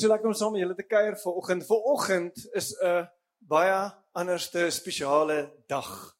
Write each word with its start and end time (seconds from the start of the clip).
So 0.00 0.08
lekker 0.08 0.30
om 0.30 0.34
saam 0.34 0.54
met 0.54 0.62
julle 0.62 0.74
te 0.78 0.84
kuier 0.88 1.12
vanoggend. 1.20 1.66
Vanoggend 1.68 2.38
is 2.56 2.72
'n 2.80 3.08
baie 3.38 3.92
anderste 4.12 4.70
spesiale 4.70 5.52
dag. 5.66 6.16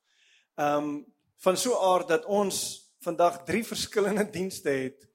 Ehm 0.54 0.76
um, 0.76 1.06
van 1.36 1.56
so 1.56 1.70
'n 1.70 1.84
aard 1.92 2.08
dat 2.08 2.24
ons 2.24 2.56
vandag 3.00 3.45
drie 3.45 3.64
verskillende 3.64 4.30
dienste 4.30 4.68
het 4.68 5.08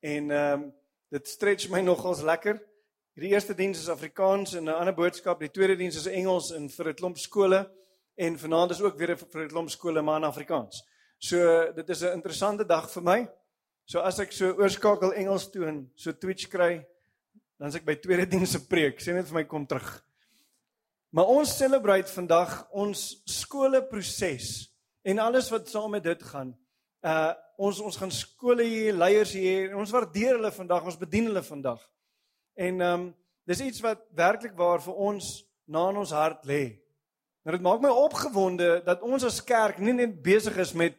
en 0.00 0.30
ehm 0.30 0.52
um, 0.52 0.74
dit 1.08 1.28
stretch 1.28 1.68
my 1.68 1.80
nogals 1.80 2.20
lekker. 2.20 2.60
Die 3.14 3.32
eerste 3.32 3.54
diens 3.54 3.78
is 3.78 3.88
Afrikaans 3.88 4.54
en 4.54 4.64
'n 4.64 4.68
ander 4.68 4.94
boodskap, 4.94 5.40
die 5.40 5.50
tweede 5.50 5.76
diens 5.76 5.96
is 5.96 6.06
Engels 6.06 6.50
en 6.50 6.68
vir 6.70 6.88
'n 6.88 6.94
klomp 6.94 7.18
skole 7.18 7.72
en 8.14 8.38
vanaand 8.38 8.70
is 8.70 8.82
ook 8.82 8.98
weer 8.98 9.16
vir 9.16 9.42
'n 9.44 9.48
klomp 9.48 9.70
skole 9.70 10.02
maar 10.02 10.16
in 10.16 10.28
Afrikaans. 10.28 10.84
So 11.18 11.72
dit 11.72 11.88
is 11.88 12.02
'n 12.02 12.12
interessante 12.12 12.66
dag 12.66 12.90
vir 12.90 13.02
my. 13.02 13.28
So 13.84 13.98
as 14.00 14.18
ek 14.18 14.32
so 14.32 14.52
oorskakel 14.52 15.12
Engels 15.12 15.50
toe 15.50 15.66
en 15.66 15.92
so 15.94 16.12
Twitch 16.12 16.48
kry, 16.48 16.86
dan 17.60 17.68
as 17.68 17.76
ek 17.76 17.84
by 17.84 17.98
tweede 18.00 18.24
diens 18.32 18.54
se 18.56 18.62
preek, 18.64 19.02
sê 19.04 19.12
net 19.12 19.28
vir 19.28 19.42
my 19.42 19.44
kom 19.48 19.66
terug. 19.68 19.92
Maar 21.12 21.28
ons 21.28 21.52
celebrate 21.52 22.08
vandag 22.14 22.54
ons 22.72 23.00
skole 23.28 23.82
proses 23.90 24.70
en 25.04 25.20
alles 25.20 25.50
wat 25.52 25.68
saam 25.68 25.92
met 25.92 26.06
dit 26.06 26.26
gaan. 26.32 26.54
Uh 27.04 27.30
ons 27.60 27.76
ons 27.84 27.96
gaan 28.00 28.08
skole 28.08 28.64
hier, 28.64 28.94
leiers 28.96 29.34
hier, 29.36 29.74
ons 29.76 29.90
waardeer 29.92 30.38
hulle 30.38 30.48
vandag, 30.54 30.86
ons 30.88 30.96
bedien 30.96 31.26
hulle 31.28 31.42
vandag. 31.44 31.82
En 32.56 32.80
ehm 32.80 33.02
um, 33.02 33.02
dis 33.44 33.60
iets 33.66 33.82
wat 33.84 34.00
werklik 34.16 34.54
waar 34.56 34.80
vir 34.80 34.96
ons 34.96 35.28
na 35.68 35.82
in 35.90 35.98
ons 36.00 36.14
hart 36.16 36.46
lê. 36.48 36.78
Nou 37.44 37.52
dit 37.52 37.66
maak 37.66 37.82
my 37.84 37.92
opgewonde 37.92 38.70
dat 38.86 39.04
ons 39.04 39.26
as 39.28 39.42
kerk 39.44 39.76
nie 39.82 39.92
net 39.98 40.16
besig 40.24 40.56
is 40.56 40.72
met 40.72 40.96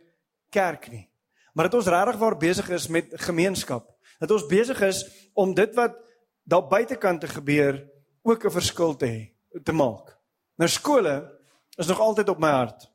kerk 0.53 0.85
nie, 0.94 1.07
maar 1.55 1.72
dat 1.72 1.80
ons 1.81 1.89
regtig 1.89 2.22
waar 2.22 2.38
besig 2.38 2.69
is 2.78 2.88
met 2.94 3.09
gemeenskap. 3.25 3.89
Dat 4.22 4.38
ons 4.38 4.45
besig 4.45 4.78
is 4.85 5.02
om 5.33 5.55
dit 5.57 5.73
wat 5.73 5.97
daar 6.44 6.67
buitekant 6.67 7.22
te 7.22 7.28
gebeur 7.28 7.84
ook 8.22 8.45
'n 8.45 8.52
verskil 8.52 8.95
te 8.95 9.06
hê 9.06 9.61
te 9.64 9.72
maak. 9.72 10.17
Nou 10.56 10.70
skole 10.70 11.39
is 11.75 11.88
nog 11.88 12.00
altyd 12.00 12.30
op 12.30 12.39
my 12.39 12.50
hart. 12.50 12.92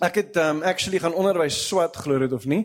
Ek 0.00 0.14
het 0.14 0.36
um 0.36 0.62
actually 0.62 0.98
gaan 0.98 1.14
onderwys 1.14 1.66
swat 1.68 1.96
glo 1.96 2.18
dit 2.18 2.32
of 2.32 2.44
nie. 2.44 2.64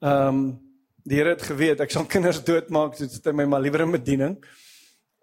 Um 0.00 0.60
die 1.04 1.18
Here 1.18 1.34
het 1.34 1.42
geweet 1.42 1.80
ek 1.80 1.90
sal 1.90 2.06
kinders 2.14 2.44
doodmaak 2.44 2.96
so 2.96 3.06
dit 3.06 3.34
my 3.34 3.44
maar 3.44 3.60
liewer 3.60 3.80
in 3.80 3.90
bediening. 3.90 4.38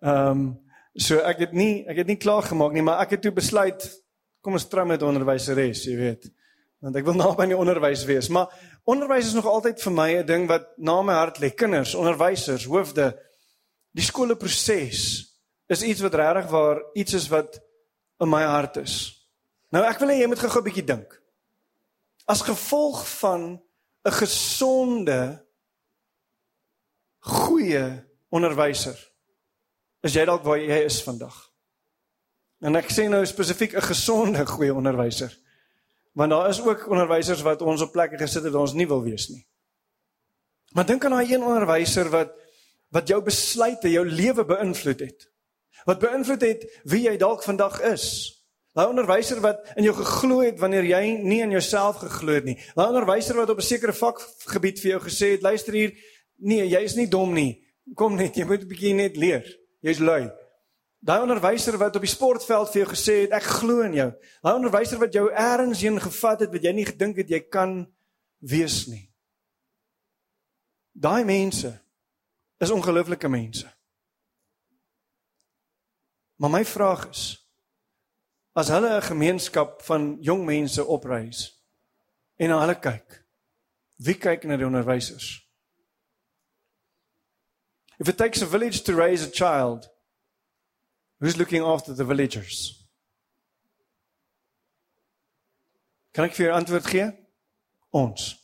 Um 0.01 0.59
so 0.95 1.17
ek 1.17 1.39
het 1.47 1.53
nie 1.53 1.87
ek 1.87 2.03
het 2.03 2.07
nie 2.07 2.19
klaar 2.21 2.43
gemaak 2.43 2.71
nie, 2.71 2.83
maar 2.83 3.01
ek 3.01 3.17
het 3.17 3.21
toe 3.21 3.31
besluit 3.31 3.89
kom 4.41 4.53
ons 4.57 4.65
try 4.67 4.83
met 4.89 5.03
onderwyseres, 5.05 5.83
jy 5.85 5.97
weet. 5.97 6.29
Want 6.81 6.95
ek 6.97 7.05
wil 7.05 7.17
naby 7.21 7.45
aan 7.45 7.53
die 7.53 7.57
onderwys 7.57 8.05
wees, 8.09 8.29
maar 8.29 8.49
onderwys 8.89 9.29
is 9.29 9.37
nog 9.37 9.45
altyd 9.45 9.81
vir 9.81 9.93
my 9.93 10.09
'n 10.19 10.25
ding 10.25 10.47
wat 10.49 10.71
na 10.77 11.01
my 11.01 11.13
hart 11.13 11.37
lê. 11.39 11.51
Kinders, 11.53 11.95
onderwysers, 11.95 12.65
hoofde, 12.65 13.13
Die 13.91 14.03
skoolproses 14.03 15.01
is 15.71 15.83
iets 15.83 16.03
wat 16.03 16.15
regtig 16.15 16.49
waar 16.51 16.81
iets 16.93 17.13
is 17.13 17.27
wat 17.31 17.59
in 18.21 18.29
my 18.29 18.43
hart 18.43 18.77
is. 18.83 18.95
Nou 19.71 19.83
ek 19.87 19.99
wil 19.99 20.11
hê 20.11 20.21
jy 20.21 20.29
moet 20.31 20.39
gou-gou 20.39 20.61
'n 20.61 20.67
bietjie 20.67 20.87
dink. 20.87 21.21
As 22.27 22.41
gevolg 22.41 23.03
van 23.19 23.61
'n 24.05 24.11
gesonde 24.11 25.45
goeie 27.19 28.05
onderwyser 28.29 28.97
is 30.01 30.13
jy 30.13 30.25
dalk 30.25 30.43
waar 30.43 30.57
jy 30.57 30.85
is 30.85 31.01
vandag. 31.03 31.35
En 32.61 32.75
ek 32.75 32.91
sê 32.93 33.09
nou 33.09 33.25
spesifiek 33.25 33.75
'n 33.75 33.81
gesonde 33.81 34.45
goeie 34.45 34.73
onderwyser. 34.73 35.37
Want 36.13 36.31
daar 36.31 36.49
is 36.49 36.61
ook 36.61 36.89
onderwysers 36.89 37.41
wat 37.41 37.61
ons 37.61 37.81
op 37.81 37.91
plekke 37.91 38.17
gesit 38.17 38.43
het 38.43 38.53
waar 38.53 38.61
ons 38.67 38.73
nie 38.73 38.87
wil 38.87 39.03
wees 39.03 39.29
nie. 39.29 39.47
Maar 40.71 40.85
dink 40.85 41.05
aan 41.05 41.11
daai 41.11 41.33
een 41.33 41.43
onderwyser 41.43 42.09
wat 42.09 42.31
wat 42.91 43.07
jou 43.07 43.21
besluite, 43.23 43.89
jou 43.91 44.05
lewe 44.07 44.45
beïnvloed 44.45 44.99
het. 44.99 45.27
Wat 45.87 45.99
beïnvloed 46.03 46.43
het 46.45 46.67
wie 46.83 47.05
jy 47.07 47.17
dalk 47.17 47.43
vandag 47.43 47.79
is. 47.91 48.05
Daai 48.75 48.87
onderwyser 48.87 49.41
wat 49.43 49.65
in 49.75 49.83
jou 49.83 49.95
geglo 49.97 50.39
het 50.45 50.59
wanneer 50.59 50.85
jy 50.87 51.01
nie 51.19 51.41
in 51.43 51.51
jouself 51.51 51.99
geglo 52.03 52.37
het 52.37 52.47
nie. 52.47 52.57
Daai 52.75 52.87
onderwyser 52.93 53.35
wat 53.35 53.49
op 53.49 53.59
'n 53.59 53.67
sekere 53.67 53.93
vakgebied 53.93 54.79
vir 54.79 54.91
jou 54.91 55.01
gesê 55.01 55.31
het, 55.35 55.41
luister 55.41 55.73
hier, 55.73 55.91
nee, 56.37 56.67
jy 56.67 56.79
is 56.79 56.95
nie 56.95 57.07
dom 57.07 57.33
nie. 57.33 57.63
Kom 57.95 58.15
net, 58.15 58.35
jy 58.35 58.45
moet 58.45 58.61
'n 58.61 58.67
bietjie 58.67 58.93
net 58.93 59.17
leer. 59.17 59.43
Jy's 59.81 59.99
lui. 59.99 60.31
Daai 61.01 61.21
onderwyser 61.21 61.77
wat 61.77 61.95
op 61.95 62.01
die 62.01 62.09
sportveld 62.09 62.69
vir 62.71 62.85
jou 62.85 62.89
gesê 62.93 63.21
het, 63.21 63.31
ek 63.31 63.43
glo 63.43 63.81
in 63.81 63.93
jou. 63.93 64.13
Daai 64.41 64.55
onderwyser 64.55 64.99
wat 64.99 65.13
jou 65.13 65.31
eers 65.31 65.81
heen 65.81 65.99
gevat 65.99 66.39
het 66.39 66.51
wat 66.51 66.63
jy 66.63 66.71
nie 66.71 66.85
gedink 66.85 67.17
het 67.17 67.29
jy 67.29 67.39
kan 67.39 67.91
wees 68.39 68.87
nie. 68.87 69.09
Daai 70.93 71.23
mense 71.23 71.80
is 72.61 72.71
ongelooflike 72.71 73.27
mense. 73.27 73.77
Maar 76.35 76.49
my 76.49 76.65
vraag 76.65 77.09
is 77.09 77.23
as 78.53 78.67
hulle 78.67 78.95
'n 78.95 79.01
gemeenskap 79.01 79.81
van 79.81 80.17
jong 80.21 80.45
mense 80.45 80.85
opreis 80.85 81.63
en 82.35 82.49
na 82.49 82.59
hulle 82.59 82.79
kyk, 82.79 83.25
wie 83.95 84.17
kyk 84.17 84.43
na 84.43 84.57
die 84.57 84.65
onderwysers? 84.65 85.49
If 87.97 88.07
it 88.07 88.17
takes 88.17 88.41
a 88.41 88.45
village 88.45 88.81
to 88.83 88.95
raise 88.95 89.27
a 89.27 89.29
child, 89.29 89.89
who's 91.19 91.37
looking 91.37 91.63
after 91.63 91.95
the 91.95 92.05
villagers? 92.05 92.87
Kan 96.11 96.25
ek 96.25 96.35
vir 96.35 96.51
'n 96.51 96.55
antwoord 96.55 96.85
gee? 96.85 97.11
Ons. 97.89 98.35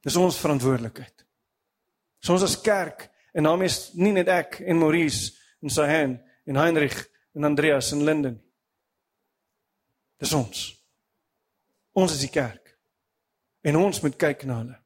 Dis 0.00 0.16
ons 0.16 0.38
verantwoordelikheid. 0.38 1.25
So 2.26 2.34
ons 2.34 2.42
as 2.42 2.58
kerk 2.58 3.04
en 3.38 3.46
daarmee 3.46 3.70
is 3.70 3.92
nie 3.94 4.10
net 4.10 4.26
ek 4.26 4.56
en 4.66 4.80
Maurice 4.80 5.36
en 5.62 5.70
Sahen 5.70 6.16
en 6.42 6.56
Heinrich 6.58 6.96
en 7.38 7.46
Andreas 7.46 7.92
en 7.94 8.02
Linden. 8.02 8.40
Dis 10.18 10.32
ons. 10.34 10.62
Ons 11.94 12.16
is 12.16 12.24
die 12.24 12.32
kerk. 12.34 12.72
En 13.62 13.78
ons 13.78 14.00
moet 14.02 14.16
kyk 14.18 14.42
na 14.48 14.56
hulle. 14.58 14.78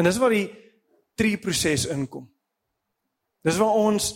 En 0.00 0.08
dis 0.08 0.20
waar 0.22 0.32
die 0.32 0.46
drie 1.20 1.36
proses 1.42 1.84
inkom. 1.92 2.24
Dis 3.44 3.60
waar 3.60 3.76
ons 3.76 4.14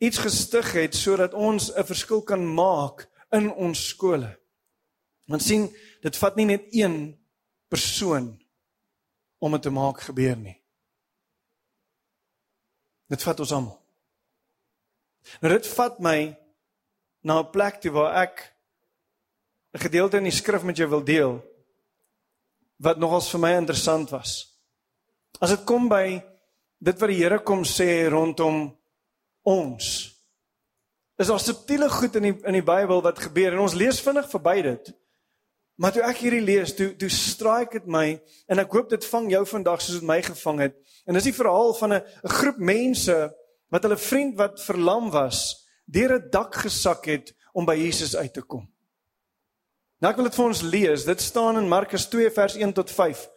iets 0.00 0.22
gestig 0.24 0.70
het 0.72 0.96
sodat 0.96 1.36
ons 1.36 1.68
'n 1.68 1.84
verskil 1.84 2.22
kan 2.22 2.40
maak 2.54 3.10
in 3.32 3.52
ons 3.52 3.88
skole. 3.88 4.38
Want 5.26 5.42
sien, 5.42 5.68
dit 6.00 6.16
vat 6.16 6.36
nie 6.36 6.46
net 6.46 6.64
een 6.70 7.18
persoon 7.68 8.40
om 9.38 9.52
dit 9.52 9.62
te 9.62 9.70
maak 9.70 10.00
gebeur 10.00 10.36
nie. 10.36 10.57
Dit 13.08 13.22
vat 13.24 13.40
ons 13.40 13.52
almal. 13.52 13.76
Nou 15.42 15.52
dit 15.52 15.66
vat 15.76 15.98
my 16.00 16.18
na 17.24 17.40
'n 17.40 17.50
plek 17.50 17.80
toe 17.80 17.92
waar 17.92 18.22
ek 18.22 18.54
'n 19.74 19.78
gedeelte 19.78 20.16
in 20.16 20.24
die 20.24 20.38
skrif 20.40 20.62
met 20.62 20.76
jou 20.76 20.88
wil 20.88 21.04
deel 21.04 21.42
wat 22.76 22.98
nogals 22.98 23.30
vir 23.30 23.40
my 23.40 23.52
interessant 23.56 24.10
was. 24.10 24.54
As 25.40 25.50
dit 25.50 25.64
kom 25.64 25.88
by 25.88 26.22
dit 26.78 27.00
wat 27.00 27.08
die 27.08 27.18
Here 27.18 27.38
kom 27.38 27.64
sê 27.64 28.08
rondom 28.08 28.78
ons. 29.42 30.14
Is 31.18 31.26
daar 31.26 31.40
subtiele 31.40 31.90
goed 31.90 32.14
in 32.16 32.22
die 32.22 32.36
in 32.46 32.52
die 32.52 32.62
Bybel 32.62 33.02
wat 33.02 33.18
gebeur 33.18 33.52
en 33.52 33.64
ons 33.66 33.74
lees 33.74 34.00
vinnig 34.00 34.28
verby 34.30 34.62
dit. 34.62 34.92
Maar 35.78 35.94
toe 35.94 36.02
ek 36.02 36.22
hierdie 36.24 36.42
lees, 36.42 36.72
toe 36.74 36.90
toe 36.98 37.10
straik 37.12 37.76
dit 37.76 37.84
my 37.86 38.16
en 38.50 38.58
ek 38.58 38.72
hoop 38.74 38.88
dit 38.90 39.04
vang 39.12 39.28
jou 39.30 39.44
vandag 39.46 39.82
soos 39.84 40.00
dit 40.00 40.08
my 40.10 40.18
gevang 40.26 40.64
het. 40.66 40.74
En 41.06 41.14
dis 41.14 41.28
die 41.30 41.36
verhaal 41.36 41.70
van 41.78 41.92
'n 41.92 42.02
'n 42.02 42.34
groep 42.38 42.58
mense 42.58 43.16
wat 43.70 43.82
hulle 43.82 43.96
vriend 43.96 44.36
wat 44.36 44.64
verlam 44.64 45.10
was, 45.10 45.68
deur 45.86 46.18
'n 46.18 46.30
dak 46.30 46.54
gesak 46.54 47.06
het 47.06 47.34
om 47.52 47.64
by 47.64 47.74
Jesus 47.74 48.16
uit 48.16 48.34
te 48.34 48.42
kom. 48.42 48.66
Nou 50.00 50.10
ek 50.10 50.16
wil 50.16 50.28
dit 50.28 50.34
vir 50.34 50.44
ons 50.46 50.62
lees. 50.62 51.04
Dit 51.04 51.20
staan 51.20 51.58
in 51.58 51.68
Markus 51.68 52.06
2 52.06 52.30
vers 52.30 52.54
1 52.56 52.72
tot 52.72 52.90
5. 52.90 53.28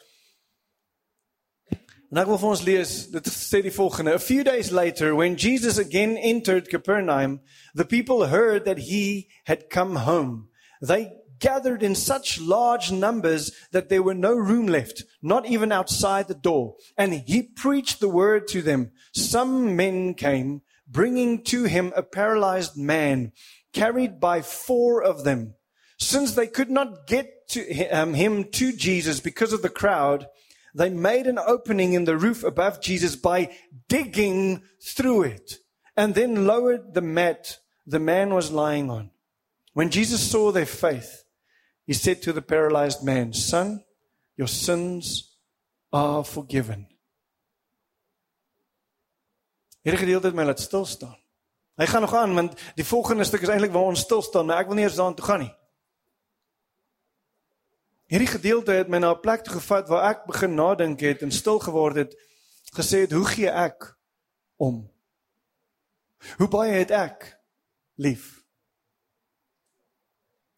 En 2.11 2.17
ek 2.17 2.27
wil 2.27 2.37
vir 2.37 2.49
ons 2.49 2.61
lees, 2.61 3.07
dit 3.07 3.27
sê 3.27 3.61
die 3.61 3.71
volgende: 3.71 4.13
A 4.13 4.19
few 4.19 4.43
days 4.43 4.71
later 4.71 5.15
when 5.15 5.35
Jesus 5.35 5.79
again 5.79 6.17
entered 6.17 6.67
Capernaum, 6.67 7.41
the 7.73 7.85
people 7.85 8.27
heard 8.27 8.65
that 8.65 8.77
he 8.77 9.29
had 9.45 9.69
come 9.69 9.95
home. 9.95 10.49
They 10.81 11.20
gathered 11.41 11.83
in 11.83 11.95
such 11.95 12.39
large 12.39 12.91
numbers 12.91 13.51
that 13.71 13.89
there 13.89 14.01
were 14.01 14.13
no 14.13 14.33
room 14.33 14.67
left, 14.67 15.03
not 15.21 15.45
even 15.45 15.71
outside 15.71 16.27
the 16.27 16.33
door. 16.33 16.75
And 16.97 17.13
he 17.13 17.43
preached 17.43 17.99
the 17.99 18.07
word 18.07 18.47
to 18.49 18.61
them. 18.61 18.91
Some 19.13 19.75
men 19.75 20.13
came, 20.13 20.61
bringing 20.87 21.43
to 21.45 21.65
him 21.65 21.91
a 21.95 22.03
paralyzed 22.03 22.77
man, 22.77 23.33
carried 23.73 24.19
by 24.19 24.41
four 24.41 25.03
of 25.03 25.23
them. 25.25 25.55
Since 25.97 26.33
they 26.33 26.47
could 26.47 26.71
not 26.71 27.07
get 27.07 27.49
to 27.49 27.89
um, 27.89 28.13
him 28.13 28.45
to 28.51 28.71
Jesus 28.71 29.19
because 29.19 29.51
of 29.51 29.61
the 29.61 29.69
crowd, 29.69 30.27
they 30.73 30.89
made 30.89 31.27
an 31.27 31.37
opening 31.37 31.93
in 31.93 32.05
the 32.05 32.17
roof 32.17 32.43
above 32.43 32.81
Jesus 32.81 33.15
by 33.15 33.53
digging 33.89 34.63
through 34.81 35.23
it 35.23 35.55
and 35.97 36.15
then 36.15 36.47
lowered 36.47 36.93
the 36.93 37.01
mat 37.01 37.59
the 37.85 37.99
man 37.99 38.33
was 38.33 38.51
lying 38.51 38.89
on. 38.89 39.11
When 39.73 39.89
Jesus 39.89 40.21
saw 40.21 40.51
their 40.51 40.65
faith, 40.65 41.20
He 41.91 41.97
said 41.97 42.21
to 42.21 42.31
the 42.31 42.41
paralyzed 42.41 43.03
man, 43.03 43.33
Son, 43.33 43.83
your 44.37 44.47
sins 44.47 45.35
are 45.91 46.23
forgiven. 46.23 46.87
Hierdie 49.83 49.99
gedeelte 49.99 50.29
het 50.29 50.37
my 50.37 50.45
laat 50.47 50.63
stil 50.63 50.85
staan. 50.87 51.17
Hy 51.75 51.89
gaan 51.91 52.05
nog 52.05 52.15
aan 52.15 52.37
want 52.37 52.55
die 52.79 52.87
volgende 52.87 53.27
stuk 53.27 53.43
is 53.43 53.51
eintlik 53.51 53.75
waar 53.75 53.91
ons 53.91 54.05
stil 54.07 54.23
staan, 54.23 54.47
maar 54.47 54.63
ek 54.63 54.71
wil 54.71 54.79
nie 54.79 54.87
eers 54.87 54.95
daartoe 55.01 55.27
gaan 55.27 55.43
nie. 55.43 55.51
Hierdie 58.15 58.31
gedeelte 58.37 58.79
het 58.79 58.87
my 58.87 59.03
na 59.03 59.11
'n 59.11 59.23
plek 59.27 59.43
toe 59.43 59.59
gevat 59.59 59.91
waar 59.91 60.09
ek 60.15 60.25
begin 60.31 60.55
nadink 60.55 61.03
het 61.03 61.27
en 61.27 61.31
stil 61.31 61.59
geword 61.59 61.95
het, 62.05 62.15
gesê 62.71 63.03
het, 63.03 63.11
"Hoe 63.11 63.27
gee 63.35 63.51
ek 63.51 63.97
om? 64.55 64.87
Hoe 66.37 66.47
baie 66.47 66.71
het 66.71 66.91
ek 66.91 67.35
lief? 67.99 68.40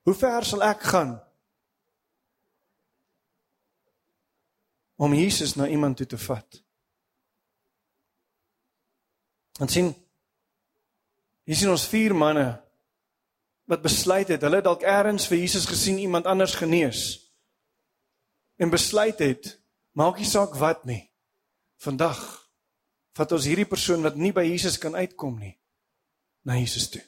Hoe 0.03 0.15
ver 0.15 0.45
sal 0.45 0.63
ek 0.63 0.83
gaan 0.91 1.15
om 4.95 5.13
Jesus 5.13 5.55
na 5.55 5.67
iemand 5.67 5.97
toe 5.97 6.05
te 6.05 6.17
vat?" 6.17 6.61
En 9.59 9.67
sien 9.67 9.93
Hier 11.43 11.59
sien 11.59 11.71
ons 11.73 11.87
vier 11.91 12.15
manne 12.15 12.45
wat 13.67 13.83
besluit 13.83 14.29
het, 14.31 14.43
hulle 14.43 14.59
het 14.59 14.67
dalk 14.67 14.83
eers 14.83 15.27
vir 15.31 15.39
Jesus 15.39 15.67
gesien 15.67 15.99
iemand 15.99 16.27
anders 16.27 16.55
genees. 16.59 17.01
En 18.59 18.71
besluit 18.71 19.19
het, 19.23 19.53
maak 19.95 20.19
nie 20.19 20.27
saak 20.27 20.55
wat 20.59 20.83
nie. 20.87 21.01
Vandag 21.83 22.19
vat 23.17 23.35
ons 23.35 23.47
hierdie 23.47 23.67
persoon 23.67 24.03
wat 24.03 24.19
nie 24.19 24.31
by 24.35 24.45
Jesus 24.47 24.79
kan 24.79 24.95
uitkom 24.95 25.35
nie 25.39 25.55
na 26.47 26.57
Jesus 26.59 26.89
toe. 26.91 27.03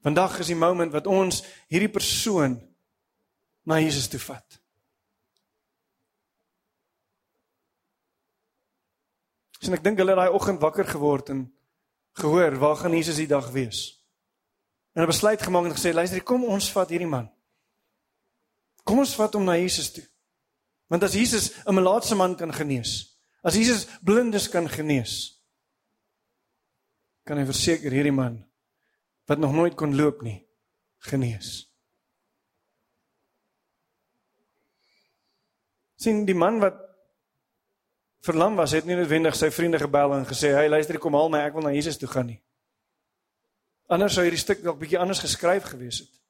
Vandag 0.00 0.38
is 0.40 0.48
die 0.48 0.56
moment 0.56 0.92
wat 0.92 1.06
ons 1.06 1.42
hierdie 1.68 1.92
persoon 1.92 2.56
na 3.68 3.80
Jesus 3.80 4.08
toe 4.08 4.20
vat. 4.22 4.60
En 9.60 9.76
ek 9.76 9.84
dink 9.84 10.00
hulle 10.00 10.14
het 10.14 10.22
daai 10.22 10.36
oggend 10.36 10.62
wakker 10.62 10.88
geword 10.88 11.34
en 11.34 11.42
gehoor 12.16 12.56
waar 12.62 12.78
gaan 12.80 12.96
Jesus 12.96 13.20
die 13.20 13.28
dag 13.28 13.50
wees. 13.52 14.00
En 14.96 15.02
'n 15.02 15.06
besluit 15.06 15.42
gemaak 15.42 15.64
en 15.64 15.76
gesê 15.76 15.92
luister, 15.92 16.22
kom 16.22 16.44
ons 16.44 16.72
vat 16.72 16.88
hierdie 16.88 17.06
man. 17.06 17.30
Kom 18.84 18.98
ons 18.98 19.14
vat 19.14 19.34
hom 19.34 19.44
na 19.44 19.56
Jesus 19.56 19.92
toe. 19.92 20.04
Want 20.88 21.02
as 21.02 21.12
Jesus 21.12 21.52
'n 21.66 21.74
melaatse 21.74 22.14
man 22.14 22.36
kan 22.36 22.52
genees, 22.52 23.20
as 23.42 23.54
Jesus 23.54 23.86
blindes 24.02 24.48
kan 24.48 24.68
genees, 24.68 25.42
kan 27.24 27.38
hy 27.38 27.44
verseker 27.44 27.92
hierdie 27.92 28.12
man 28.12 28.49
wat 29.30 29.38
nog 29.38 29.54
nooit 29.54 29.78
kon 29.78 29.94
loop 29.94 30.22
nie 30.26 30.40
genees. 31.06 31.70
sien 36.00 36.24
die 36.24 36.36
man 36.36 36.60
wat 36.62 36.78
verlam 38.24 38.56
was, 38.56 38.72
het 38.76 38.86
nie 38.88 38.96
noodwendig 38.96 39.36
sy 39.36 39.50
vriende 39.52 39.80
gebel 39.80 40.14
en 40.16 40.26
gesê, 40.28 40.52
"Hey, 40.56 40.68
luister, 40.68 40.98
kom 40.98 41.14
haal 41.14 41.28
my, 41.28 41.40
ek 41.44 41.54
wil 41.54 41.62
na 41.62 41.72
Jesus 41.72 41.98
toe 41.98 42.08
gaan 42.08 42.26
nie." 42.26 42.42
Anders 43.88 44.14
sou 44.14 44.22
hierdie 44.24 44.40
stuk 44.40 44.62
dalk 44.62 44.78
bietjie 44.78 44.98
anders 44.98 45.18
geskryf 45.18 45.64
gewees 45.64 45.98
het. 45.98 46.20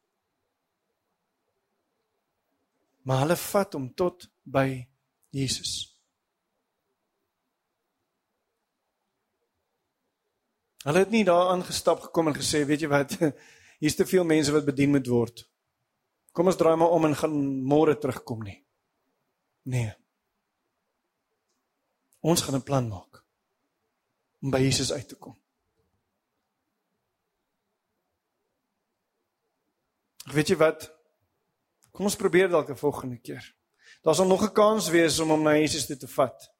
Maar 3.02 3.18
hulle 3.18 3.36
vat 3.36 3.72
hom 3.72 3.94
tot 3.94 4.30
by 4.42 4.88
Jesus. 5.30 5.99
Hulle 10.84 10.98
het 10.98 11.10
nie 11.10 11.24
daar 11.24 11.50
aangestap 11.52 12.00
gekom 12.00 12.28
en 12.28 12.36
gesê, 12.36 12.64
"Weet 12.66 12.80
jy 12.80 12.88
wat? 12.88 13.16
Hier's 13.80 13.96
te 13.96 14.06
veel 14.06 14.24
mense 14.24 14.52
wat 14.52 14.64
bedien 14.64 14.90
moet 14.90 15.06
word. 15.06 15.48
Kom 16.32 16.46
ons 16.46 16.56
draai 16.56 16.76
maar 16.76 16.90
om 16.90 17.04
en 17.04 17.16
gaan 17.16 17.36
môre 17.62 17.98
terugkom 17.98 18.42
nie." 18.42 18.64
Nee. 19.62 19.92
Ons 22.20 22.40
gaan 22.40 22.54
'n 22.54 22.62
plan 22.62 22.88
maak 22.88 23.24
om 24.42 24.50
by 24.50 24.58
Jesus 24.58 24.92
uit 24.92 25.08
te 25.08 25.16
kom. 25.16 25.36
Weet 30.32 30.48
jy 30.48 30.56
wat? 30.56 30.86
Kom 31.90 32.06
ons 32.06 32.16
probeer 32.16 32.48
dalk 32.48 32.70
'n 32.70 32.76
volgende 32.76 33.18
keer. 33.18 33.54
Daar 34.02 34.14
sal 34.14 34.26
nog 34.26 34.42
'n 34.42 34.52
kans 34.52 34.88
wees 34.88 35.18
om 35.18 35.28
hom 35.28 35.42
na 35.42 35.56
Jesus 35.56 35.86
toe 35.86 35.96
te 35.96 36.08
vat. 36.08 36.52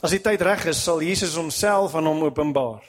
As 0.00 0.14
die 0.14 0.22
tyd 0.24 0.40
reg 0.40 0.64
is, 0.70 0.80
sal 0.80 1.02
Jesus 1.04 1.36
homself 1.36 1.94
aan 1.94 2.08
hom 2.08 2.24
openbaar. 2.24 2.80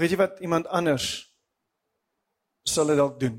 Weet 0.00 0.14
jy 0.14 0.18
wat 0.22 0.40
iemand 0.40 0.70
anders 0.72 1.06
sal 2.64 2.88
dit 2.88 2.96
dalk 2.96 3.18
doen? 3.20 3.36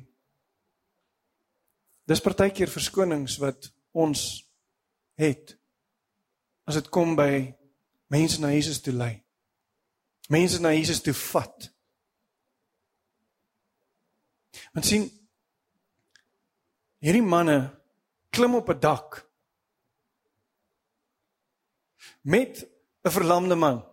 Dis 2.06 2.22
partykeer 2.22 2.70
verskonings 2.70 3.40
wat 3.42 3.72
ons 3.96 4.44
het 5.18 5.56
as 6.70 6.78
dit 6.78 6.90
kom 6.94 7.16
by 7.18 7.48
mense 8.14 8.38
na 8.42 8.54
Jesus 8.54 8.82
toe 8.84 8.94
lei. 8.94 9.16
Mense 10.30 10.62
na 10.62 10.76
Jesus 10.76 11.02
toe 11.02 11.16
vat. 11.18 11.70
Want 14.78 14.86
sien 14.86 15.10
hierdie 17.04 17.26
manne 17.26 17.58
klim 18.30 18.62
op 18.62 18.70
'n 18.70 18.80
dak 18.80 19.24
met 22.24 22.68
'n 23.04 23.10
verlamde 23.10 23.56
man. 23.56 23.84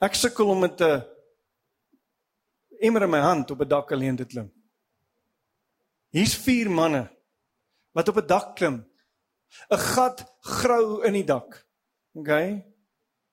Ek 0.00 0.14
sukkel 0.14 0.48
om 0.48 0.60
met 0.60 0.80
'n 0.80 1.04
emmer 2.80 3.02
in 3.02 3.10
my 3.10 3.20
hand 3.20 3.50
op 3.50 3.60
'n 3.60 3.68
dak 3.68 3.92
alleen 3.92 4.16
te 4.16 4.24
klim. 4.24 4.52
Hier's 6.08 6.36
vier 6.36 6.70
manne 6.70 7.10
wat 7.92 8.08
op 8.08 8.16
'n 8.16 8.26
dak 8.26 8.56
klim 8.56 8.86
'n 9.68 9.78
gat 9.78 10.24
grou 10.40 11.04
in 11.04 11.12
die 11.12 11.24
dak. 11.24 11.66
OK? 12.12 12.30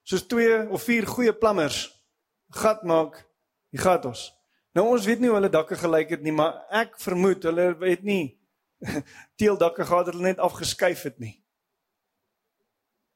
Soos 0.04 0.28
twee 0.28 0.70
of 0.70 0.84
vier 0.84 1.08
goeie 1.08 1.34
plammers 1.34 2.04
gat 2.50 2.84
maak 2.84 3.26
die 3.70 3.80
gat 3.80 4.06
ons. 4.06 4.34
Nou 4.74 4.88
ons 4.88 5.06
weet 5.06 5.20
nie 5.20 5.30
hoe 5.30 5.38
hulle 5.38 5.50
dakke 5.50 5.76
gelyk 5.76 6.10
het 6.10 6.22
nie, 6.22 6.34
maar 6.36 6.66
ek 6.70 7.00
vermoed 7.00 7.44
hulle 7.44 7.76
het 7.80 8.04
nie 8.04 8.40
teeldakke 9.40 9.86
gehad 9.86 10.06
wat 10.06 10.14
hulle 10.14 10.28
net 10.28 10.40
afgeskuif 10.40 11.04
het 11.04 11.20
nie. 11.20 11.45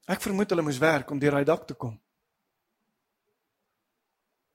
Ek 0.10 0.24
vermoed 0.26 0.50
hulle 0.50 0.66
moes 0.66 0.80
werk 0.82 1.12
om 1.14 1.20
deur 1.22 1.38
daai 1.38 1.46
dak 1.46 1.68
te 1.70 1.76
kom. 1.78 1.94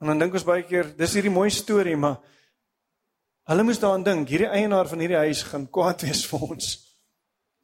En 0.03 0.11
dan 0.11 0.25
dink 0.25 0.35
ons 0.35 0.47
baie 0.47 0.65
keer, 0.67 0.91
dis 0.99 1.15
hierdie 1.15 1.33
mooi 1.33 1.47
storie, 1.55 1.95
maar 1.97 2.19
hulle 3.49 3.67
moes 3.67 3.79
daaraan 3.81 4.05
dink, 4.05 4.33
hierdie 4.33 4.51
eienaar 4.51 4.91
van 4.91 5.05
hierdie 5.05 5.21
huis 5.23 5.45
gaan 5.47 5.69
kwaad 5.71 6.03
wees 6.05 6.25
vir 6.29 6.43
ons. 6.49 6.73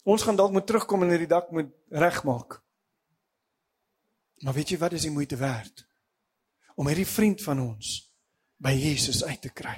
Ons 0.09 0.25
gaan 0.25 0.39
dalk 0.39 0.55
moet 0.55 0.67
terugkom 0.69 1.03
en 1.05 1.13
hierdie 1.13 1.29
dak 1.31 1.51
moet 1.53 1.73
regmaak. 1.91 2.61
Maar 4.47 4.57
weet 4.57 4.73
jy 4.73 4.79
wat 4.81 4.95
is 4.97 5.05
die 5.05 5.13
moeite 5.13 5.37
werd? 5.37 5.85
Om 6.81 6.89
hierdie 6.89 7.09
vriend 7.09 7.43
van 7.45 7.61
ons 7.61 7.91
by 8.63 8.73
Jesus 8.77 9.25
uit 9.27 9.43
te 9.43 9.53
kry. 9.53 9.77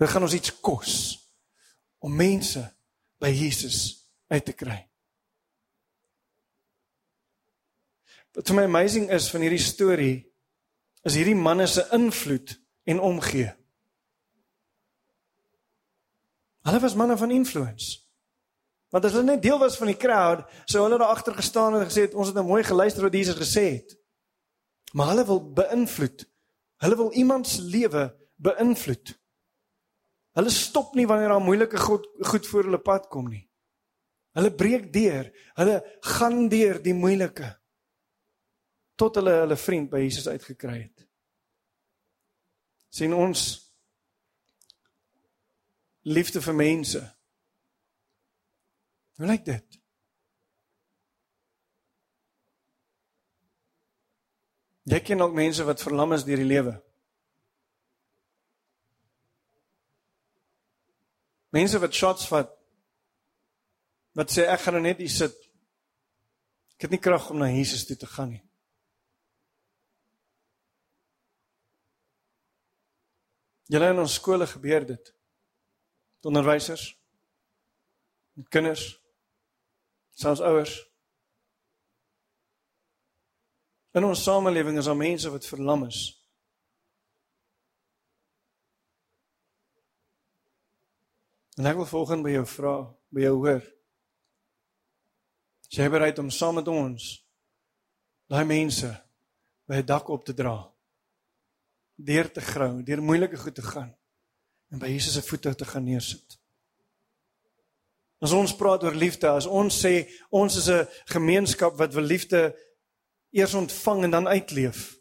Dit 0.00 0.10
gaan 0.10 0.26
ons 0.26 0.34
iets 0.34 0.56
kos 0.64 0.96
om 2.02 2.16
mense 2.16 2.64
by 3.22 3.30
Jesus 3.30 3.78
uit 4.32 4.44
te 4.48 4.56
kry. 4.58 4.80
Wat 8.34 8.50
vir 8.50 8.58
my 8.58 8.64
amazing 8.66 9.10
is 9.14 9.28
van 9.30 9.44
hierdie 9.46 9.62
storie 9.62 10.16
is 11.06 11.14
hierdie 11.18 11.36
manne 11.38 11.66
se 11.70 11.84
invloed 11.94 12.56
en 12.90 13.00
omgee. 13.00 13.52
Hulle 16.64 16.80
was 16.80 16.96
manne 16.98 17.16
van 17.20 17.30
influence. 17.30 18.00
Want 18.90 19.04
as 19.04 19.14
hulle 19.14 19.26
net 19.28 19.42
deel 19.42 19.58
was 19.58 19.76
van 19.78 19.90
die 19.90 19.98
crowd, 20.00 20.44
sou 20.70 20.82
hulle 20.84 20.98
daar 20.98 21.12
agter 21.12 21.36
gestaan 21.36 21.76
en 21.78 21.86
gesê 21.86 22.08
het 22.08 22.14
ons 22.14 22.30
het 22.30 22.36
nou 22.38 22.46
mooi 22.46 22.62
geluister 22.64 23.04
wat 23.04 23.14
Jesus 23.14 23.38
gesê 23.38 23.64
het. 23.76 23.96
Maar 24.94 25.12
hulle 25.12 25.26
wil 25.28 25.42
beïnvloed. 25.54 26.26
Hulle 26.82 26.96
wil 26.96 27.10
iemand 27.12 27.48
se 27.48 27.62
lewe 27.62 28.08
beïnvloed. 28.42 29.14
Hulle 30.34 30.50
stop 30.50 30.94
nie 30.98 31.06
wanneer 31.06 31.34
daar 31.34 31.42
moeilike 31.42 31.78
goed 31.78 32.06
goed 32.26 32.46
voor 32.46 32.66
hulle 32.66 32.82
pad 32.82 33.06
kom 33.12 33.28
nie. 33.30 33.44
Hulle 34.34 34.50
breek 34.50 34.88
deur. 34.92 35.30
Hulle 35.54 35.82
gaan 36.00 36.48
deur 36.48 36.80
die 36.82 36.94
moeilike 36.94 37.52
tot 38.94 39.18
hulle 39.18 39.34
hulle 39.42 39.56
vriend 39.58 39.90
by 39.90 40.04
Jesus 40.04 40.28
uitgekry 40.28 40.78
het. 40.82 41.06
sien 42.94 43.14
ons 43.14 43.40
liefde 46.06 46.38
vir 46.42 46.54
mense. 46.54 47.00
Hoe 49.18 49.26
lyk 49.26 49.44
dit? 49.44 49.80
Jy 54.84 55.00
ken 55.00 55.24
ook 55.24 55.34
mense 55.34 55.64
wat 55.64 55.82
verlam 55.82 56.12
is 56.14 56.26
deur 56.28 56.42
die 56.42 56.46
lewe. 56.46 56.74
Mense 61.56 61.78
wat 61.80 61.94
shots 61.94 62.28
vat. 62.28 62.50
Wat 64.14 64.30
sê 64.30 64.44
ek 64.50 64.66
gaan 64.66 64.78
nou 64.78 64.84
net 64.84 65.00
hier 65.02 65.10
sit. 65.10 65.36
Ek 66.76 66.86
het 66.86 66.94
nie 66.94 67.02
krag 67.02 67.30
om 67.32 67.40
na 67.40 67.48
Jesus 67.50 67.86
toe 67.88 67.96
te 67.96 68.10
gaan 68.10 68.36
nie. 68.36 68.42
Julle 73.72 73.92
in 73.94 73.98
ons 73.98 74.18
skole 74.18 74.46
gebeur 74.46 74.84
dit 74.86 75.14
onderwysers 76.24 76.90
met 78.34 78.48
kinders 78.48 79.04
Selfs 80.14 80.40
ouers. 80.40 80.74
In 83.94 84.04
ons 84.06 84.22
samelewing 84.22 84.78
is 84.78 84.86
daar 84.86 84.98
mense 84.98 85.30
wat 85.30 85.46
verlam 85.46 85.86
is. 85.86 86.02
En 91.58 91.66
ek 91.70 91.78
wil 91.78 91.86
volgens 91.86 92.22
by 92.22 92.34
jou 92.34 92.44
vra, 92.50 92.74
by 93.14 93.26
jou 93.26 93.34
hoor. 93.42 93.66
Is 95.70 95.78
jy 95.78 95.90
bereid 95.90 96.18
om 96.22 96.30
saam 96.34 96.58
met 96.58 96.70
ons 96.70 97.10
daai 98.30 98.44
mense 98.46 98.90
by 99.66 99.82
'n 99.82 99.86
dak 99.86 100.08
op 100.08 100.24
te 100.24 100.34
dra? 100.34 100.73
Deur 101.94 102.30
te 102.32 102.40
grou, 102.40 102.82
deur 102.82 103.02
moeilike 103.02 103.36
goed 103.36 103.54
te 103.54 103.62
gaan 103.62 103.92
en 104.74 104.80
by 104.82 104.88
Jesus 104.90 105.14
se 105.14 105.22
voete 105.22 105.54
te 105.54 105.64
gaan 105.64 105.84
neersit. 105.86 106.38
As 108.24 108.32
ons 108.34 108.56
praat 108.56 108.82
oor 108.82 108.96
liefde, 108.96 109.28
as 109.30 109.46
ons 109.46 109.70
sê 109.70 110.08
ons 110.30 110.56
is 110.56 110.68
'n 110.68 110.88
gemeenskap 111.12 111.76
wat 111.78 111.94
wil 111.94 112.02
liefde 112.04 112.56
eers 113.30 113.54
ontvang 113.54 114.04
en 114.04 114.10
dan 114.10 114.28
uitleef. 114.28 114.98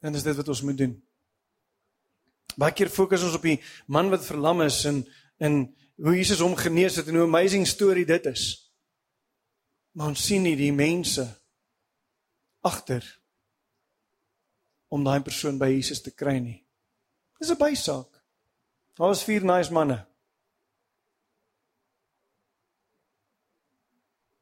En 0.00 0.12
dis 0.12 0.22
dit 0.22 0.36
wat 0.36 0.48
ons 0.48 0.62
moet 0.62 0.78
doen. 0.78 0.94
Baie 2.56 2.72
keer 2.72 2.88
fokus 2.88 3.22
ons 3.22 3.34
op 3.34 3.42
die 3.42 3.60
man 3.86 4.10
wat 4.10 4.24
verlam 4.24 4.62
is 4.62 4.84
en 4.84 5.06
en 5.38 5.74
hoe 5.96 6.16
Jesus 6.16 6.40
hom 6.40 6.56
genees 6.56 6.96
het 6.96 7.06
en 7.06 7.14
hoe 7.14 7.26
amazing 7.26 7.66
storie 7.66 8.06
dit 8.06 8.26
is. 8.26 8.72
Maar 9.90 10.06
ons 10.06 10.24
sien 10.24 10.42
nie 10.42 10.56
die 10.56 10.72
mense 10.72 11.37
agter 12.68 13.04
om 14.88 15.04
daai 15.04 15.20
persoon 15.24 15.58
by 15.60 15.68
Jesus 15.72 16.00
te 16.04 16.12
kry 16.12 16.38
nie. 16.40 16.58
Dis 17.38 17.50
'n 17.50 17.60
bysaak. 17.60 18.10
Daar 18.96 19.08
was 19.08 19.24
vier 19.24 19.44
nice 19.44 19.72
manne. 19.72 20.06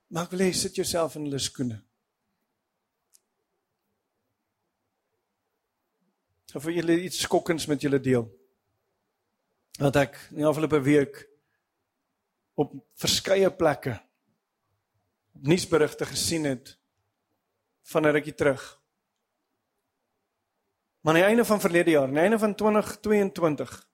Maar 0.06 0.28
wil 0.30 0.38
hê 0.38 0.52
sit 0.52 0.74
jouself 0.74 1.14
in 1.14 1.26
hulle 1.26 1.38
skoene. 1.38 1.82
Of 6.54 6.62
vir 6.62 6.72
julle 6.78 7.02
iets 7.02 7.20
skokkends 7.20 7.66
met 7.66 7.82
julle 7.82 8.00
deel. 8.00 8.24
Dat 9.76 9.96
ek 9.96 10.16
in 10.30 10.36
die 10.36 10.46
afgelope 10.46 10.80
week 10.80 11.28
op 12.54 12.72
verskeie 12.96 13.50
plekke 13.52 13.98
nuusberigte 15.44 16.06
gesien 16.08 16.44
het 16.48 16.78
van 17.90 18.02
'n 18.02 18.12
rukkie 18.16 18.34
terug. 18.34 18.82
Maar 21.00 21.14
aan 21.14 21.20
die 21.20 21.28
einde 21.28 21.44
van 21.44 21.60
verlede 21.60 21.90
jaar, 21.90 22.06
aan 22.06 22.18
die 22.18 22.20
einde 22.20 22.38
van 22.38 22.54
2022, 22.54 23.90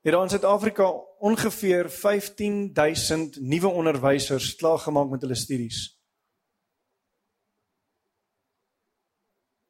het 0.00 0.12
daar 0.12 0.22
in 0.22 0.28
Suid-Afrika 0.28 0.88
ongeveer 1.18 1.90
15000 1.90 3.40
nuwe 3.40 3.68
onderwysers 3.68 4.54
klaargemaak 4.54 5.08
met 5.08 5.20
hulle 5.20 5.34
studies. 5.34 6.00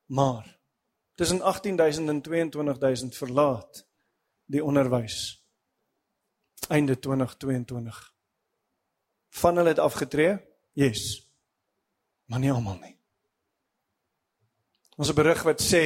Maar 0.05 0.59
tussen 1.15 1.43
18000 1.43 2.09
en 2.09 2.23
22000 2.23 3.17
verlaat 3.17 3.89
die 4.45 4.65
onderwys 4.65 5.47
einde 6.69 6.99
2022 6.99 8.15
van 9.29 9.57
hulle 9.57 9.69
het 9.69 9.79
afgetree 9.79 10.39
yes 10.73 11.33
maar 12.25 12.39
nie 12.39 12.53
almal 12.53 12.79
nie 12.79 12.98
ons 14.99 15.09
'n 15.09 15.15
berig 15.15 15.43
wat 15.47 15.63
sê 15.63 15.85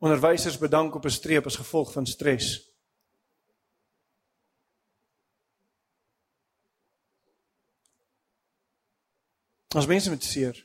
onderwysers 0.00 0.58
bedank 0.58 0.94
op 0.94 1.04
'n 1.04 1.10
streep 1.10 1.46
as 1.46 1.60
gevolg 1.60 1.92
van 1.92 2.06
stres 2.06 2.64
as 9.76 9.86
mense 9.86 10.10
met 10.10 10.24
seer 10.24 10.56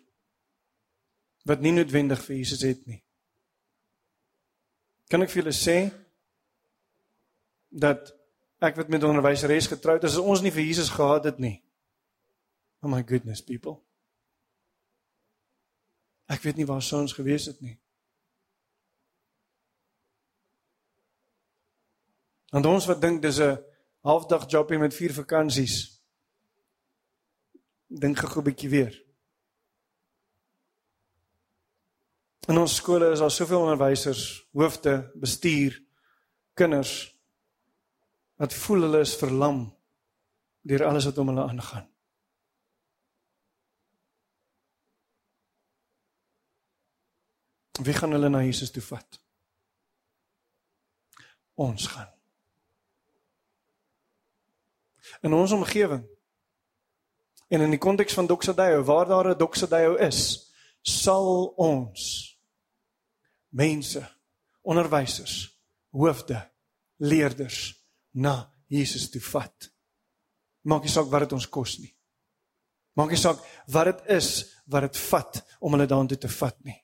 wat 1.46 1.60
nie 1.60 1.72
noodwendig 1.72 2.24
vir 2.24 2.36
Jesus 2.36 2.62
het 2.62 2.86
nie 2.88 3.04
Kan 5.14 5.22
ek 5.22 5.30
vir 5.30 5.44
julle 5.44 5.52
sê 5.54 5.78
dat 7.70 8.08
ek 8.66 8.80
wat 8.80 8.90
met 8.90 9.04
onderwyseres 9.06 9.68
getroud 9.70 10.06
is, 10.08 10.16
as 10.18 10.30
ons 10.34 10.42
nie 10.42 10.52
vir 10.56 10.64
Jesus 10.66 10.90
gehad 10.90 11.28
het 11.30 11.42
nie. 11.44 11.60
Oh 12.82 12.90
my 12.90 13.04
goodness 13.06 13.44
people. 13.46 13.84
Ek 16.32 16.42
weet 16.42 16.56
nie 16.56 16.66
waar 16.66 16.82
sou 16.82 17.02
ons 17.02 17.14
gewees 17.14 17.46
het 17.46 17.60
nie. 17.62 17.78
En 22.54 22.66
ons 22.70 22.86
wat 22.86 23.02
dink 23.02 23.22
dis 23.22 23.40
'n 23.40 23.58
halfdag 24.02 24.50
jobie 24.50 24.78
met 24.78 24.94
vier 24.94 25.14
vakansies. 25.14 26.02
Dink 27.88 28.18
gou 28.20 28.40
'n 28.40 28.44
bietjie 28.44 28.70
weer. 28.70 29.04
In 32.48 32.58
ons 32.58 32.76
skole 32.76 33.12
is 33.12 33.20
daar 33.20 33.32
soveel 33.32 33.60
onderwysers, 33.60 34.48
hoofde, 34.52 35.12
bestuur, 35.16 35.84
kinders 36.54 37.16
wat 38.36 38.54
voel 38.54 38.82
hulle 38.82 39.00
is 39.00 39.16
verlam 39.16 39.78
deur 40.62 40.84
alles 40.86 41.06
wat 41.06 41.18
om 41.18 41.28
hulle 41.28 41.48
aangaan. 41.48 41.93
Wie 47.82 47.94
gaan 47.94 48.12
hulle 48.12 48.30
na 48.30 48.44
Jesus 48.44 48.72
toe 48.72 48.84
vat? 48.86 49.20
Ons 51.54 51.88
gaan. 51.88 52.10
In 55.22 55.34
ons 55.34 55.52
omgewing 55.52 56.04
en 57.54 57.62
in 57.62 57.74
die 57.74 57.82
konteks 57.82 58.14
van 58.14 58.28
Doxadio, 58.28 58.84
waar 58.84 59.08
daar 59.08 59.30
'n 59.30 59.38
Doxadio 59.38 59.96
is, 59.96 60.52
sal 60.82 61.46
ons 61.56 62.34
mense, 63.50 64.10
onderwysers, 64.62 65.62
hoofde, 65.90 66.52
leerders 66.96 67.86
na 68.12 68.54
Jesus 68.68 69.10
toe 69.10 69.22
vat. 69.22 69.72
Maak 70.62 70.82
nie 70.82 70.92
saak 70.92 71.06
wat 71.06 71.20
dit 71.20 71.32
ons 71.32 71.50
kos 71.50 71.78
nie. 71.80 71.96
Maak 72.94 73.10
nie 73.10 73.18
saak 73.18 73.38
wat 73.68 73.86
dit 73.86 74.06
is 74.08 74.60
wat 74.66 74.82
dit 74.82 74.98
vat 74.98 75.58
om 75.60 75.72
hulle 75.72 75.88
daartoe 75.88 76.18
te 76.18 76.30
vat 76.30 76.64
nie. 76.64 76.83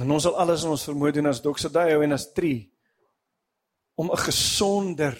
En 0.00 0.10
ons 0.10 0.22
sal 0.22 0.36
alles 0.40 0.64
in 0.64 0.72
ons 0.72 0.84
vermoë 0.88 1.12
doen 1.12 1.30
as 1.30 1.42
Doxadio 1.44 2.00
en 2.04 2.16
as 2.16 2.32
Tree 2.32 2.70
om 4.00 4.10
'n 4.10 4.16
gesonder 4.16 5.16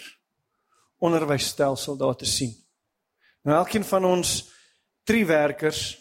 onderwysstelsel 0.99 1.97
daar 1.97 2.17
te 2.17 2.25
sien. 2.27 2.55
Nou 3.43 3.57
elkeen 3.57 3.85
van 3.85 4.05
ons 4.05 4.53
Tree 5.05 5.27
werkers 5.27 5.99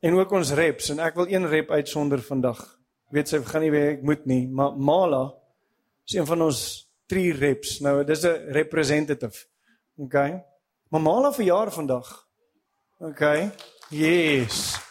en 0.00 0.14
ook 0.14 0.32
ons 0.32 0.52
reps 0.52 0.90
en 0.90 0.98
ek 0.98 1.14
wil 1.14 1.26
een 1.28 1.48
rep 1.48 1.70
uitsonder 1.70 2.22
vandag. 2.22 2.60
Ek 3.06 3.12
weet 3.12 3.28
sy 3.28 3.38
gaan 3.44 3.62
nie 3.62 3.70
weer 3.70 3.90
ek 3.90 4.02
moet 4.02 4.26
nie, 4.26 4.46
maar 4.48 4.76
Mala 4.76 5.34
is 6.06 6.14
een 6.14 6.26
van 6.26 6.42
ons 6.42 6.86
drie 7.06 7.32
reps. 7.32 7.80
Nou 7.80 8.04
dis 8.04 8.24
'n 8.24 8.52
representative. 8.52 9.46
OK. 9.96 10.14
Maar 10.88 11.00
Mala 11.00 11.32
verjaar 11.32 11.72
vandag. 11.72 12.28
OK. 12.98 13.50
Yes. 13.90 14.85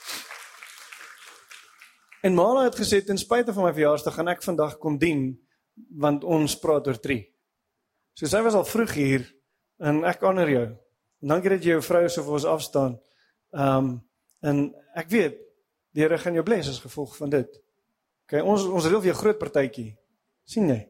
En 2.25 2.34
Mala 2.34 2.63
het 2.65 2.77
gesê 2.79 3.03
ten 3.05 3.20
spyte 3.22 3.53
van 3.53 3.67
my 3.67 3.74
verjaarsdag 3.75 4.15
gaan 4.17 4.32
ek 4.34 4.41
vandag 4.46 4.79
kom 4.82 4.98
dien 4.98 5.27
want 6.01 6.24
ons 6.24 6.55
praat 6.58 6.88
oor 6.88 6.98
drie. 6.98 7.22
So 8.15 8.25
sy 8.32 8.41
was 8.41 8.55
al 8.58 8.65
vroeg 8.65 8.94
hier 8.98 9.25
en 9.84 10.01
ek 10.08 10.24
honour 10.25 10.50
jou. 10.50 10.65
Dankie 11.22 11.51
dat 11.51 11.65
jy 11.65 11.75
jou 11.75 11.84
vrou 11.86 12.03
so 12.10 12.24
vir 12.25 12.38
ons 12.39 12.51
afstaan. 12.55 13.00
Ehm 13.53 13.77
um, 13.77 13.96
En 14.46 14.67
ek 14.98 15.10
weet 15.10 15.38
die 15.96 16.03
Here 16.03 16.17
gaan 16.20 16.36
jou 16.38 16.44
bless 16.46 16.70
as 16.70 16.82
gevolg 16.84 17.15
van 17.17 17.32
dit. 17.34 17.62
OK, 18.25 18.41
ons 18.44 18.65
ons 18.67 18.86
reël 18.86 19.01
vir 19.01 19.13
'n 19.13 19.22
groot 19.22 19.39
partytjie. 19.39 19.98
sien 20.46 20.67
jy? 20.70 20.89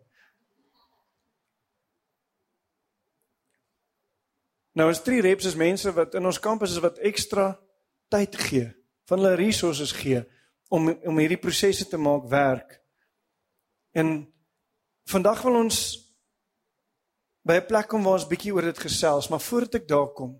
Nou 4.73 4.89
ons 4.89 5.03
drie 5.03 5.21
reps 5.21 5.45
is 5.45 5.55
mense 5.55 5.91
wat 5.93 6.15
in 6.15 6.25
ons 6.25 6.39
kampus 6.39 6.71
is 6.71 6.83
wat 6.83 6.97
ekstra 6.97 7.57
tyd 8.09 8.35
gee, 8.35 8.73
van 9.07 9.19
hulle 9.19 9.35
resources 9.35 9.91
gee 9.91 10.25
om 10.75 10.91
om 10.91 11.21
hierdie 11.21 11.41
prosesse 11.41 11.87
te 11.89 11.97
maak 11.97 12.29
werk. 12.31 12.79
En 13.95 14.17
vandag 15.07 15.41
wil 15.47 15.61
ons 15.63 15.77
by 17.45 17.59
'n 17.61 17.67
plek 17.67 17.87
kom 17.87 18.03
waar 18.03 18.19
ons 18.19 18.27
bietjie 18.27 18.53
oor 18.53 18.67
dit 18.67 18.79
gesels, 18.79 19.29
maar 19.29 19.39
voordat 19.39 19.81
ek 19.81 19.87
daar 19.87 20.11
kom, 20.13 20.35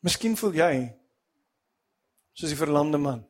Miskien 0.00 0.36
voel 0.40 0.56
jy 0.56 0.74
soos 2.32 2.52
die 2.54 2.58
verlamde 2.58 2.96
man. 3.00 3.20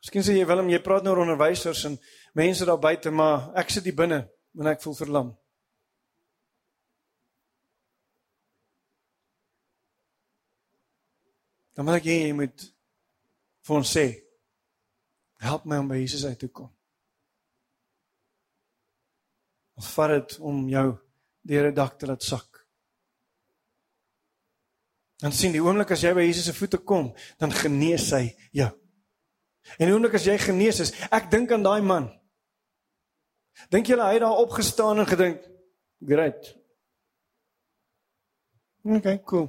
Miskien 0.00 0.24
sê 0.26 0.34
jy 0.36 0.44
Willem, 0.48 0.68
jy 0.72 0.80
praat 0.84 1.06
nou 1.06 1.14
oor 1.14 1.22
onderwysers 1.24 1.86
en 1.88 1.96
mense 2.36 2.66
daar 2.68 2.80
buite, 2.80 3.12
maar 3.12 3.48
ek 3.60 3.72
sit 3.72 3.88
hier 3.88 3.96
binne 3.96 4.26
en 4.58 4.68
ek 4.68 4.82
voel 4.84 4.96
verlam. 4.98 5.30
Dan 11.80 11.88
moet 11.88 12.04
jy 12.04 12.18
jy 12.26 12.32
moet 12.36 12.62
vir 13.64 13.74
ons 13.78 13.90
sê 13.96 14.02
help 15.40 15.62
my 15.64 15.78
om 15.80 15.86
by 15.88 15.96
Jesus 15.96 16.26
uit 16.28 16.36
te 16.36 16.50
kom. 16.52 16.66
Ons 19.80 19.88
vat 19.94 20.12
dit 20.12 20.34
om 20.44 20.58
jou 20.68 20.82
deur 21.48 21.68
'n 21.70 21.74
dak 21.74 21.94
te 21.96 22.06
laat 22.06 22.22
sak. 22.22 22.66
Dan 25.24 25.32
sien 25.32 25.52
die 25.52 25.62
oomblik 25.62 25.90
as 25.90 26.02
jy 26.02 26.12
by 26.12 26.26
Jesus 26.26 26.44
se 26.44 26.52
voete 26.52 26.78
kom, 26.84 27.14
dan 27.38 27.50
genees 27.50 28.10
hy 28.10 28.36
jou. 28.52 28.68
En 29.78 29.86
die 29.86 29.94
oomblik 29.94 30.14
as 30.14 30.26
jy 30.26 30.36
genees 30.36 30.80
is, 30.80 30.92
ek 31.10 31.30
dink 31.30 31.50
aan 31.50 31.62
daai 31.62 31.80
man. 31.80 32.12
Dink 33.70 33.86
jy 33.86 33.96
hy 33.96 34.12
het 34.12 34.20
daar 34.20 34.36
opgestaan 34.36 34.98
en 34.98 35.06
gedink, 35.06 35.40
"Great. 36.04 36.56
Okay, 38.84 39.22
cool." 39.24 39.48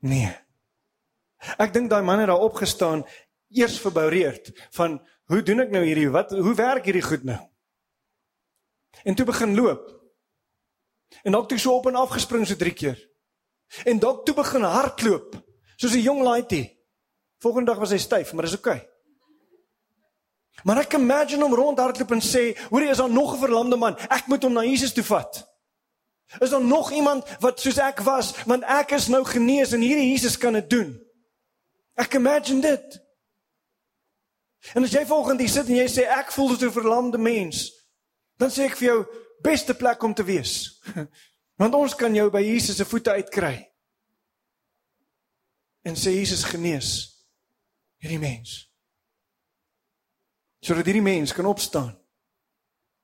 Nee. 0.00 0.45
Ek 1.58 1.72
dink 1.72 1.90
daai 1.90 2.02
man 2.02 2.18
het 2.22 2.30
daar 2.30 2.44
opgestaan 2.44 3.04
eers 3.48 3.78
verboureerd 3.80 4.50
van 4.74 4.98
hoe 5.30 5.42
doen 5.42 5.60
ek 5.60 5.70
nou 5.74 5.84
hierdie 5.84 6.08
wat 6.10 6.30
hoe 6.30 6.54
werk 6.54 6.84
hierdie 6.88 7.04
goed 7.04 7.24
nou? 7.24 7.38
En 9.04 9.14
toe 9.14 9.26
begin 9.26 9.54
loop. 9.54 9.92
En 11.22 11.32
dalk 11.32 11.48
toe 11.48 11.58
so 11.58 11.76
op 11.76 11.86
en 11.86 11.98
af 12.00 12.14
gespring 12.16 12.46
so 12.46 12.56
3 12.56 12.72
keer. 12.72 12.98
En 13.84 13.98
dalk 13.98 14.24
toe 14.26 14.34
begin 14.34 14.62
hardloop 14.62 15.36
soos 15.76 15.94
'n 15.94 16.02
jong 16.02 16.22
laaitjie. 16.22 16.72
Volgende 17.38 17.70
dag 17.72 17.78
was 17.78 17.90
hy 17.90 17.98
styf, 17.98 18.32
maar 18.32 18.44
dis 18.44 18.56
oukei. 18.56 18.76
Okay. 18.76 18.96
Maar 20.64 20.78
ek 20.78 20.96
imagine 20.96 21.42
hom 21.42 21.54
rondhardloop 21.54 22.10
en 22.10 22.20
sê, 22.20 22.56
"Hoerie, 22.70 22.90
is 22.90 22.96
daar 22.96 23.10
nog 23.10 23.34
'n 23.34 23.38
verlamde 23.38 23.76
man? 23.76 23.98
Ek 23.98 24.26
moet 24.26 24.42
hom 24.42 24.52
na 24.52 24.64
Jesus 24.64 24.92
toe 24.92 25.04
vat." 25.04 25.54
Is 26.40 26.50
daar 26.50 26.64
nog 26.64 26.92
iemand 26.92 27.36
wat 27.40 27.60
soos 27.60 27.78
ek 27.78 28.00
was, 28.00 28.44
want 28.44 28.62
ek 28.62 28.90
is 28.90 29.06
nou 29.06 29.24
genees 29.24 29.72
en 29.72 29.80
hierdie 29.80 30.10
Jesus 30.10 30.38
kan 30.38 30.52
dit 30.52 30.70
doen. 30.70 31.05
Ek 31.96 32.14
imagine 32.14 32.60
dit. 32.60 32.98
En 34.74 34.84
as 34.84 34.92
jy 34.92 35.04
volgens 35.06 35.40
hier 35.40 35.52
sit 35.52 35.70
en 35.70 35.78
jy 35.78 35.86
sê 35.90 36.04
ek 36.10 36.32
voel 36.34 36.52
soos 36.52 36.62
'n 36.66 36.74
verlamde 36.74 37.18
mens, 37.18 37.70
dan 38.36 38.50
sê 38.50 38.66
ek 38.66 38.76
vir 38.76 38.88
jou 38.88 39.00
beste 39.42 39.74
plek 39.74 40.02
om 40.02 40.14
te 40.14 40.24
wees. 40.24 40.80
Want 41.60 41.74
ons 41.74 41.94
kan 41.94 42.14
jou 42.14 42.30
by 42.30 42.42
Jesus 42.44 42.76
se 42.76 42.84
voete 42.84 43.10
uitkry. 43.10 43.72
En 45.86 45.96
sê 45.96 46.12
Jesus 46.12 46.44
genees 46.44 46.90
hierdie 48.02 48.20
mens. 48.20 48.66
Sodat 50.60 50.84
hierdie 50.84 51.04
mens 51.04 51.32
kan 51.32 51.46
opstaan 51.46 51.94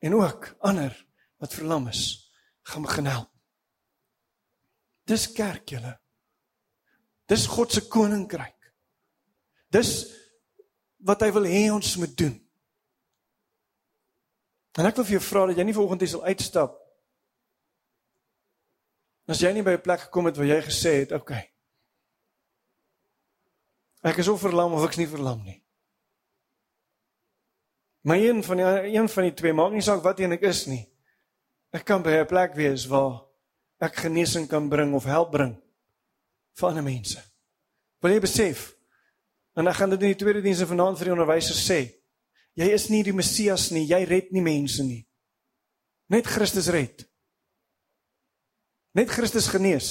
en 0.03 0.15
ook 0.19 0.57
ander 0.61 0.93
wat 1.39 1.55
verlam 1.55 1.89
is 1.89 2.33
gaan 2.63 2.83
begin 2.83 3.07
help. 3.07 3.31
Dis 5.05 5.33
kerk 5.33 5.69
julle. 5.69 5.95
Dis 7.27 7.47
God 7.47 7.73
se 7.73 7.87
koninkryk. 7.89 8.62
Dis 9.73 9.93
wat 11.03 11.25
hy 11.25 11.31
wil 11.35 11.49
hê 11.49 11.65
ons 11.73 11.97
moet 11.99 12.13
doen. 12.19 12.35
En 14.79 14.89
ek 14.89 14.99
wil 15.01 15.09
vir 15.09 15.19
jou 15.19 15.25
vra 15.25 15.47
dat 15.49 15.59
jy 15.59 15.67
nie 15.69 15.77
vanoggend 15.77 16.05
hier 16.05 16.13
sal 16.15 16.29
uitstap. 16.29 16.77
As 19.31 19.41
jy 19.41 19.53
nie 19.53 19.65
by 19.65 19.77
'n 19.77 19.85
plek 19.85 20.07
gekom 20.07 20.27
het 20.29 20.37
waar 20.37 20.47
jy 20.47 20.61
gesê 20.63 20.93
het, 21.01 21.13
"Oké. 21.13 21.23
Okay, 21.23 21.45
ek 24.03 24.19
is 24.19 24.29
of 24.29 24.41
verlam 24.41 24.73
of 24.73 24.85
ek's 24.85 24.97
nie 24.97 25.07
verlam 25.07 25.43
nie." 25.45 25.63
Maar 28.03 28.17
een 28.17 28.43
van 28.43 28.57
die 28.57 28.65
een 28.97 29.09
van 29.09 29.23
die 29.23 29.35
twee 29.35 29.53
maak 29.53 29.73
nie 29.73 29.81
saak 29.81 30.03
wat 30.03 30.21
een 30.21 30.33
ek 30.33 30.43
is 30.43 30.67
nie. 30.67 30.89
Ek 31.73 31.85
kan 31.85 32.03
by 32.03 32.11
'n 32.11 32.27
plek 32.27 32.55
wees 32.55 32.87
waar 32.87 33.25
ek 33.79 33.95
genesing 33.95 34.49
kan 34.49 34.69
bring 34.69 34.95
of 34.95 35.05
help 35.05 35.31
bring 35.31 35.57
vir 36.55 36.69
ander 36.69 36.83
mense. 36.83 37.23
Wil 38.01 38.13
jy 38.13 38.21
besef? 38.21 38.82
En 39.55 39.69
ek 39.69 39.77
gaan 39.77 39.93
dit 39.93 40.03
in 40.03 40.15
die 40.15 40.21
tweede 40.21 40.43
dienste 40.45 40.67
vanaand 40.67 40.99
vir 40.99 41.11
die 41.11 41.15
onderwysers 41.17 41.65
sê. 41.67 41.81
Jy 42.57 42.69
is 42.73 42.89
nie 42.93 43.03
die 43.05 43.17
Messias 43.17 43.71
nie, 43.73 43.85
jy 43.89 44.03
red 44.09 44.33
nie 44.33 44.45
mense 44.45 44.85
nie. 44.85 45.03
Net 46.13 46.29
Christus 46.29 46.69
red. 46.73 47.05
Net 48.97 49.13
Christus 49.13 49.49
genees. 49.49 49.91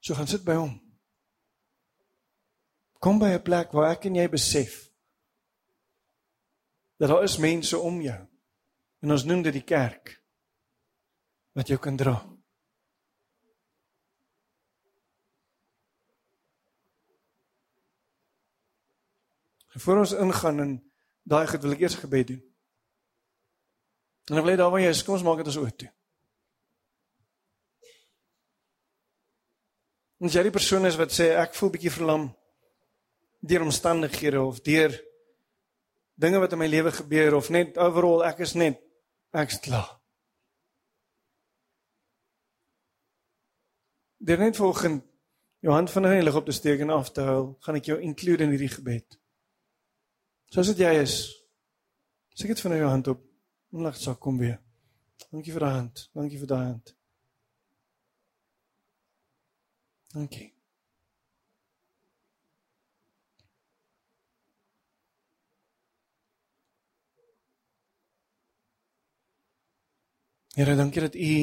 So 0.00 0.16
gaan 0.16 0.28
sit 0.28 0.44
by 0.44 0.56
hom. 0.56 0.74
Kom 3.00 3.18
by 3.18 3.36
'n 3.36 3.42
plek 3.42 3.72
waar 3.72 3.92
ek 3.92 4.06
en 4.06 4.16
jy 4.16 4.28
besef 4.28 4.86
dat 6.98 7.08
daar 7.08 7.24
is 7.24 7.36
mense 7.36 7.78
om 7.78 8.00
jou. 8.00 8.26
En 9.02 9.10
ons 9.10 9.24
noem 9.24 9.42
dit 9.42 9.52
die 9.52 9.64
kerk 9.64 10.22
wat 11.52 11.68
jou 11.68 11.78
kan 11.78 11.96
dra. 11.96 12.35
En 19.76 19.80
voor 19.80 19.98
ons 19.98 20.12
ingaan 20.12 20.60
in 20.60 20.92
daai 21.28 21.46
gebed 21.46 21.62
wil 21.62 21.74
ek 21.74 21.82
eers 21.84 21.94
gebed 22.00 22.30
doen. 22.30 22.38
En 24.32 24.38
ek 24.40 24.44
wil 24.46 24.54
daar 24.56 24.70
waar 24.72 24.80
jy 24.80 24.88
is, 24.88 25.02
kom 25.04 25.18
ons 25.18 25.24
maak 25.26 25.42
dit 25.42 25.50
ons 25.50 25.58
oop 25.60 25.74
toe. 25.82 25.88
Ons 30.24 30.32
jy 30.32 30.44
die 30.46 30.52
persoon 30.54 30.88
is 30.88 30.96
wat 30.96 31.12
sê 31.12 31.26
ek 31.36 31.52
voel 31.58 31.74
bietjie 31.74 31.92
verlam 31.92 32.24
deur 33.44 33.66
omstandighede 33.66 34.40
of 34.40 34.62
deur 34.64 34.96
dinge 36.24 36.40
wat 36.40 36.56
in 36.56 36.62
my 36.62 36.70
lewe 36.72 36.94
gebeur 36.96 37.36
of 37.36 37.52
net 37.52 37.76
overall 37.76 38.24
ek 38.24 38.40
is 38.48 38.56
net 38.56 38.80
ek's 39.36 39.60
klaar. 39.60 39.92
Dit 44.24 44.40
net 44.40 44.56
volgens 44.56 45.04
jou 45.60 45.76
hand 45.76 45.92
van 45.92 46.10
heilig 46.14 46.40
op 46.40 46.48
te 46.48 46.56
steek 46.56 46.80
en 46.80 46.96
af 46.96 47.12
te 47.12 47.28
hou, 47.28 47.58
gaan 47.60 47.76
ek 47.76 47.92
jou 47.92 48.00
include 48.00 48.48
in 48.48 48.56
hierdie 48.56 48.72
gebed. 48.72 49.20
Soos 50.52 50.70
dit 50.72 50.84
jy 50.84 50.92
is. 51.02 51.16
Sê 52.36 52.48
dit 52.50 52.60
van 52.60 52.76
jou 52.76 52.90
hand 52.90 53.08
op. 53.14 53.22
Onlag 53.76 53.96
sak 53.98 54.20
kom 54.22 54.38
weer. 54.38 54.60
Dankie 55.30 55.52
vir 55.52 55.66
daai 55.66 55.74
hand. 55.78 56.04
Dankie 56.14 56.38
vir 56.38 56.50
daai 56.52 56.66
hand. 56.66 56.92
Dankie. 60.14 60.52
Here, 70.56 70.76
dankie 70.76 71.00
dat 71.04 71.14
U 71.14 71.34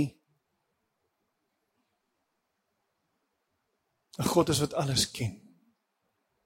'n 4.17 4.25
God 4.25 4.49
is 4.49 4.59
wat 4.59 4.73
alles 4.73 5.11
ken. 5.11 5.33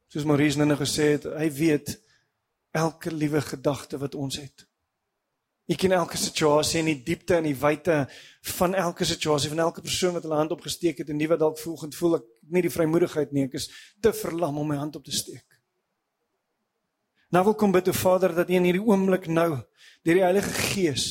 Soos 0.08 0.24
Maurice 0.24 0.58
nou 0.58 0.78
gesê 0.80 1.04
het, 1.16 1.24
hy 1.24 1.52
weet 1.52 2.07
elke 2.78 3.12
liewe 3.12 3.42
gedagte 3.42 3.98
wat 3.98 4.16
ons 4.16 4.38
het. 4.40 4.68
U 5.68 5.76
ken 5.76 5.92
elke 5.92 6.16
situasie 6.18 6.80
in 6.80 6.88
die 6.94 7.02
diepte 7.04 7.36
en 7.36 7.48
die 7.50 7.58
wyte 7.60 8.06
van 8.56 8.76
elke 8.78 9.06
situasie 9.06 9.50
van 9.52 9.66
elke 9.66 9.84
persoon 9.84 10.14
wat 10.16 10.24
hulle 10.24 10.40
hand 10.40 10.54
opgesteek 10.56 11.02
het 11.02 11.10
en 11.12 11.20
nie 11.20 11.28
wat 11.28 11.42
dalk 11.42 11.60
volgens 11.60 11.98
voel 12.00 12.22
ek 12.22 12.28
nie 12.56 12.64
die 12.64 12.72
vrymoedigheid 12.72 13.34
nie, 13.36 13.50
ek 13.50 13.58
is 13.60 13.68
te 14.00 14.14
verlam 14.16 14.62
om 14.62 14.70
my 14.72 14.78
hand 14.80 14.96
op 14.96 15.04
te 15.04 15.12
steek. 15.12 15.44
Nou 17.36 17.44
wil 17.50 17.58
kom 17.60 17.74
bid 17.76 17.90
o 17.92 17.96
Vader 17.96 18.32
dat 18.38 18.48
U 18.48 18.56
in 18.56 18.68
hierdie 18.70 18.86
oomblik 18.86 19.28
nou 19.28 19.50
deur 20.08 20.22
die 20.22 20.24
Heilige 20.24 20.54
Gees 20.72 21.08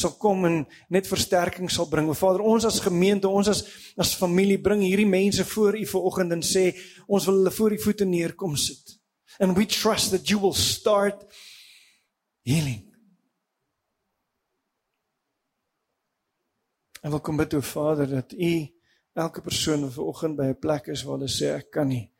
sal 0.00 0.14
kom 0.16 0.46
en 0.48 0.62
net 0.88 1.04
versterking 1.10 1.68
sal 1.68 1.90
bring. 1.90 2.06
O 2.08 2.16
Vader, 2.16 2.40
ons 2.46 2.64
as 2.64 2.78
gemeente, 2.80 3.28
ons 3.28 3.50
as 3.52 3.60
as 4.00 4.14
familie 4.16 4.56
bring 4.62 4.80
hierdie 4.86 5.08
mense 5.08 5.44
voor 5.50 5.76
U 5.76 5.84
vanoggend 5.92 6.38
en 6.38 6.46
sê 6.46 6.70
ons 7.04 7.28
wil 7.28 7.42
hulle 7.42 7.52
voor 7.52 7.76
U 7.76 7.80
voete 7.84 8.08
neerkom 8.08 8.56
sit 8.56 8.99
and 9.40 9.56
we 9.56 9.66
trust 9.66 10.10
that 10.10 10.28
you 10.30 10.38
will 10.38 10.52
start 10.52 11.24
healing. 12.42 12.86
En 17.00 17.10
wil 17.10 17.20
kom 17.24 17.36
bid 17.40 17.54
o 17.56 17.60
Vader 17.64 18.06
dat 18.06 18.32
U 18.32 18.52
elke 19.12 19.40
persoon 19.40 19.86
wat 19.88 19.96
vanoggend 19.96 20.36
by 20.36 20.52
'n 20.52 20.58
plek 20.58 20.86
is 20.86 21.02
waar 21.02 21.18
hulle 21.18 21.28
sê 21.28 21.56
ek 21.56 21.70
kan 21.70 21.88
nie 21.88 22.12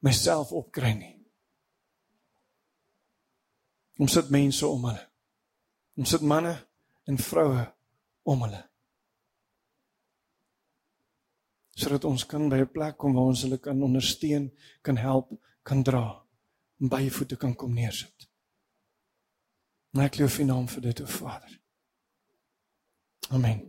myself 0.00 0.52
opkry 0.52 0.92
nie. 0.94 1.20
Ons 3.98 4.12
sit 4.12 4.30
mense 4.30 4.66
om 4.66 4.84
hulle. 4.84 5.08
Ons 5.96 6.10
sit 6.10 6.20
manne 6.20 6.56
en 7.06 7.18
vroue 7.18 7.66
om 8.22 8.42
hulle. 8.42 8.72
sodat 11.72 12.04
ons 12.04 12.26
kan 12.26 12.48
by 12.48 12.58
'n 12.60 12.72
plek 12.72 12.96
kom 12.96 13.14
waar 13.14 13.32
ons 13.32 13.42
hulle 13.42 13.58
kan 13.58 13.82
ondersteun, 13.82 14.52
kan 14.82 14.96
help, 14.96 15.32
kan 15.62 15.82
dra 15.82 16.22
by 16.88 17.02
jou 17.04 17.10
voete 17.10 17.36
kan 17.36 17.54
kom 17.54 17.74
neersit. 17.74 18.28
Maar 19.92 20.08
ek 20.08 20.18
loof 20.18 20.38
U 20.38 20.44
naam 20.48 20.68
vir 20.68 20.82
dit, 20.88 21.00
o 21.00 21.06
Vader. 21.06 21.58
Amen. 23.30 23.60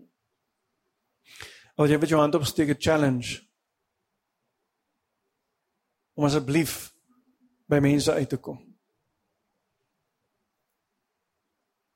Al 1.75 1.89
jy 1.89 1.97
weet 1.99 2.13
jy 2.13 2.19
hand 2.19 2.35
opsteek 2.35 2.69
'n 2.69 2.81
challenge. 2.81 3.41
Om 6.13 6.25
asseblief 6.25 6.93
by 7.65 7.79
mense 7.79 8.11
uit 8.11 8.29
te 8.29 8.37
kom. 8.37 8.59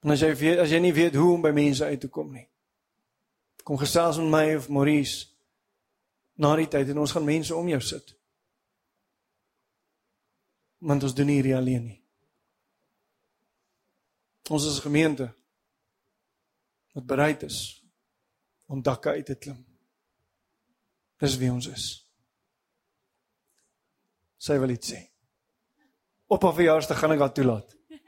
En 0.01 0.11
as 0.11 0.19
jy 0.19 0.35
weet 0.35 0.59
as 0.59 0.69
jy 0.69 0.79
nie 0.79 0.93
weet 0.93 1.15
hoe 1.15 1.33
om 1.33 1.41
by 1.41 1.51
mense 1.51 1.85
uit 1.85 1.99
te 1.99 2.07
kom 2.07 2.31
nie. 2.31 2.49
Kom 3.63 3.77
gesels 3.77 4.17
met 4.17 4.31
my 4.31 4.55
of 4.55 4.69
Maurice 4.69 5.27
na 6.35 6.55
die 6.55 6.67
tyd 6.67 6.89
en 6.89 6.97
ons 6.97 7.11
gaan 7.11 7.25
mense 7.25 7.55
om 7.55 7.67
jou 7.67 7.81
sit. 7.81 8.16
Want 10.77 11.03
ons 11.03 11.15
doen 11.15 11.27
hierdie 11.31 11.55
alleen 11.55 11.85
nie. 11.85 12.01
Ons 14.49 14.65
is 14.65 14.77
'n 14.77 14.87
gemeente 14.87 15.33
wat 16.93 17.05
bereid 17.05 17.43
is 17.43 17.83
om 18.65 18.81
dakke 18.81 19.09
uit 19.09 19.25
te 19.25 19.35
klim. 19.35 19.65
Dis 21.17 21.37
wie 21.37 21.51
ons 21.51 21.67
is. 21.67 21.85
Sy 24.37 24.57
wil 24.59 24.69
iets 24.69 24.91
sê. 24.93 25.01
Op 26.27 26.43
haar 26.43 26.53
verjaarsdag 26.53 26.99
gaan 26.99 27.11
ek 27.15 27.19
haar 27.25 27.33
toelaat. 27.33 27.75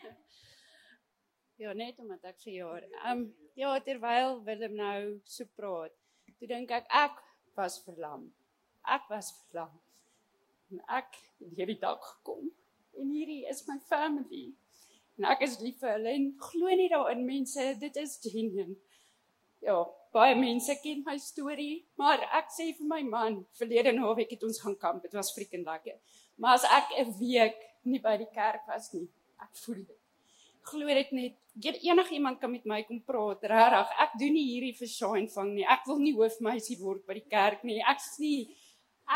Ja, 1.59 1.73
net 1.73 1.97
omdat 1.99 2.23
ek 2.23 2.37
vir 2.39 2.53
jaar. 2.53 2.83
Ehm 3.03 3.09
um, 3.11 3.23
ja, 3.59 3.73
terwyl 3.83 4.37
Willem 4.45 4.77
nou 4.79 4.99
so 5.27 5.43
praat, 5.59 5.91
toe 6.39 6.47
dink 6.47 6.71
ek 6.71 6.85
ek 6.87 7.17
was 7.59 7.81
verlam. 7.83 8.29
Ek 8.87 9.09
was 9.11 9.33
verlam. 9.41 9.73
En 10.69 10.81
ek 10.99 11.17
het 11.41 11.55
hierdie 11.57 11.79
dag 11.81 11.99
gekom 12.03 12.49
en 12.99 13.13
hierdie 13.13 13.45
is 13.49 13.63
my 13.67 13.77
family. 13.89 14.49
En 15.19 15.27
ek 15.33 15.45
is 15.47 15.57
lief 15.63 15.79
vir 15.83 15.95
hulle 15.95 16.15
en 16.15 16.27
glo 16.49 16.75
nie 16.79 16.89
daarin 16.91 17.25
mense, 17.25 17.65
dit 17.79 17.99
is 18.01 18.17
genuine. 18.23 18.75
Ja, 19.63 19.77
baie 20.15 20.35
mense 20.39 20.75
ken 20.83 21.03
my 21.05 21.17
storie, 21.19 21.83
maar 21.99 22.23
ek 22.39 22.51
sê 22.55 22.69
vir 22.77 22.87
my 22.87 23.01
man, 23.07 23.41
verlede 23.59 23.91
naweek 23.95 24.35
het 24.37 24.45
ons 24.47 24.61
gaan 24.63 24.77
kamp, 24.79 25.03
dit 25.03 25.15
was 25.17 25.33
freaking 25.35 25.65
lekker. 25.67 25.99
Maar 26.39 26.59
as 26.59 26.67
ek 26.79 26.95
'n 27.03 27.17
week 27.19 27.59
nie 27.83 27.99
by 27.99 28.17
die 28.17 28.31
kerk 28.33 28.67
was 28.67 28.93
nie, 28.93 29.07
ek 29.41 29.55
voel 29.65 29.83
dit 29.83 29.99
glo 30.69 30.85
dit 30.85 31.11
net 31.11 31.35
enige 31.81 32.13
iemand 32.13 32.39
kan 32.39 32.51
met 32.51 32.65
my 32.65 32.81
kom 32.87 33.01
praat 33.03 33.43
regtig 33.51 33.93
ek 34.05 34.17
doen 34.21 34.33
nie 34.37 34.45
hierdie 34.51 34.75
vir 34.79 34.91
shine 34.91 35.31
vang 35.35 35.53
nie 35.55 35.67
ek 35.75 35.85
wil 35.89 36.01
nie 36.01 36.15
hoofmeisie 36.15 36.77
word 36.81 37.05
by 37.07 37.17
die 37.17 37.29
kerk 37.31 37.63
nie 37.67 37.79
ek 37.93 38.01
sê 38.03 38.33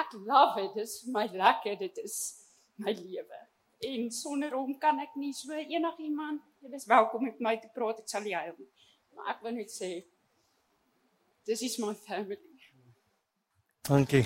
ek 0.01 0.15
love 0.25 0.61
it. 0.61 0.77
Dis 0.77 1.03
my 1.13 1.27
lekker. 1.31 1.77
Dit 1.79 1.99
is 2.03 2.17
my 2.81 2.93
lewe. 2.97 3.41
En 3.83 4.07
sonder 4.11 4.53
hom 4.55 4.77
kan 4.79 4.99
ek 5.03 5.17
nie 5.19 5.33
so 5.35 5.51
enige 5.53 6.05
iemand 6.07 6.41
jy 6.63 6.71
is 6.77 6.87
welkom 6.87 7.27
met 7.27 7.41
my 7.43 7.57
te 7.59 7.69
praat. 7.75 7.99
Ek 7.99 8.09
sal 8.09 8.27
jou 8.27 8.55
maar 9.15 9.33
ek 9.35 9.43
wil 9.45 9.57
net 9.57 9.71
sê 9.71 9.91
dis 11.47 11.61
is 11.67 11.77
my 11.81 11.93
family. 12.05 12.39
Dankie. 13.83 14.23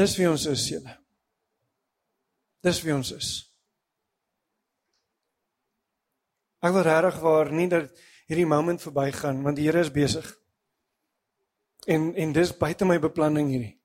Dis 0.00 0.16
wie 0.16 0.28
ons 0.30 0.46
is 0.48 0.64
julle. 0.70 0.96
Dis 2.64 2.80
wie 2.84 2.94
ons 2.94 3.12
is. 3.12 3.30
Ek 6.64 6.72
wil 6.76 6.84
regtig 6.84 7.20
waar 7.24 7.52
nie 7.52 7.68
dat 7.72 7.92
hierdie 8.28 8.48
moment 8.48 8.80
verbygaan 8.80 9.42
want 9.44 9.60
die 9.60 9.68
Here 9.68 9.84
is 9.84 9.92
besig. 9.92 10.26
En 11.86 12.14
en 12.14 12.32
dis 12.32 12.56
buite 12.56 12.84
my 12.84 12.98
beplanning 12.98 13.48
hierdie. 13.48 13.76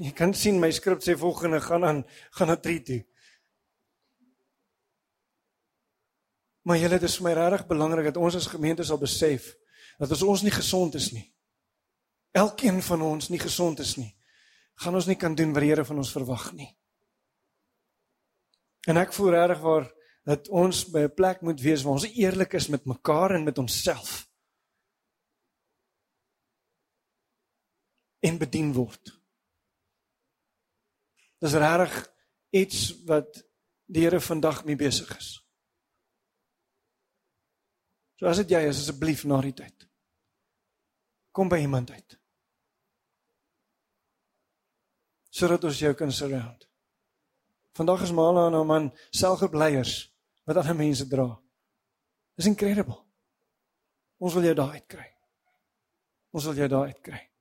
Jy 0.00 0.12
kan 0.16 0.34
sien 0.34 0.60
my 0.60 0.70
skrip 0.72 1.02
sê 1.04 1.16
volgende 1.18 1.60
gaan 1.60 1.84
aan 1.84 2.04
gaan 2.30 2.48
na 2.48 2.56
3 2.56 2.82
toe. 2.82 3.00
Maar 6.62 6.78
julle 6.78 6.98
dit 6.98 7.08
is 7.10 7.16
vir 7.18 7.24
my 7.24 7.32
regtig 7.36 7.66
belangrik 7.66 8.04
dat 8.04 8.16
ons 8.16 8.36
as 8.38 8.46
gemeente 8.46 8.84
sal 8.84 8.98
besef 8.98 9.52
dat 9.98 10.10
as 10.10 10.22
ons 10.22 10.42
nie 10.42 10.50
gesond 10.54 10.94
is 10.94 11.12
nie. 11.12 11.26
Elkeen 12.32 12.80
van 12.82 13.02
ons 13.02 13.28
nie 13.28 13.38
gesond 13.38 13.78
is 13.78 13.96
nie. 13.96 14.16
gaan 14.82 14.94
ons 14.94 15.06
nie 15.06 15.16
kan 15.16 15.34
doen 15.34 15.52
wat 15.52 15.62
die 15.62 15.68
Here 15.70 15.84
van 15.84 16.00
ons 16.00 16.12
verwag 16.12 16.52
nie. 16.58 16.70
En 18.88 18.98
ek 18.98 19.12
voel 19.14 19.34
regtig 19.36 19.60
waar 19.62 19.86
dat 20.26 20.48
ons 20.48 20.84
by 20.90 21.04
'n 21.06 21.14
plek 21.14 21.42
moet 21.42 21.60
wees 21.60 21.82
waar 21.82 21.92
ons 21.92 22.08
eerlik 22.08 22.54
is 22.54 22.68
met 22.68 22.84
mekaar 22.84 23.34
en 23.34 23.44
met 23.44 23.58
onsself. 23.58 24.26
En 28.22 28.38
bedien 28.38 28.70
word. 28.76 29.12
Dis 31.42 31.58
regtig 31.58 31.96
iets 32.54 32.82
wat 33.08 33.42
die 33.92 34.04
Here 34.06 34.20
vandag 34.22 34.62
mee 34.64 34.78
besig 34.78 35.10
is. 35.16 35.30
So 38.20 38.30
as 38.30 38.38
dit 38.44 38.54
jy 38.54 38.60
is 38.68 38.84
asseblief 38.84 39.24
na 39.26 39.40
die 39.42 39.54
tyd. 39.58 39.88
Kom 41.34 41.50
by 41.50 41.58
iemand 41.64 41.90
uit. 41.90 42.18
Sodat 45.32 45.64
ons 45.64 45.80
jou 45.80 45.90
kan 45.98 46.12
surround. 46.12 46.68
Vandag 47.74 48.04
is 48.06 48.12
Mala 48.12 48.46
en 48.46 48.58
haar 48.58 48.68
man 48.68 48.90
selfgebleiers 49.10 49.96
wat 50.44 50.60
ander 50.60 50.76
mense 50.76 51.08
dra. 51.08 51.26
Dis 52.36 52.46
incredible. 52.46 53.00
Ons 54.22 54.36
wil 54.36 54.46
jou 54.50 54.54
daar 54.60 54.76
uitkry. 54.76 55.08
Ons 56.30 56.46
wil 56.46 56.62
jou 56.62 56.68
daar 56.70 56.92
uitkry. 56.92 57.31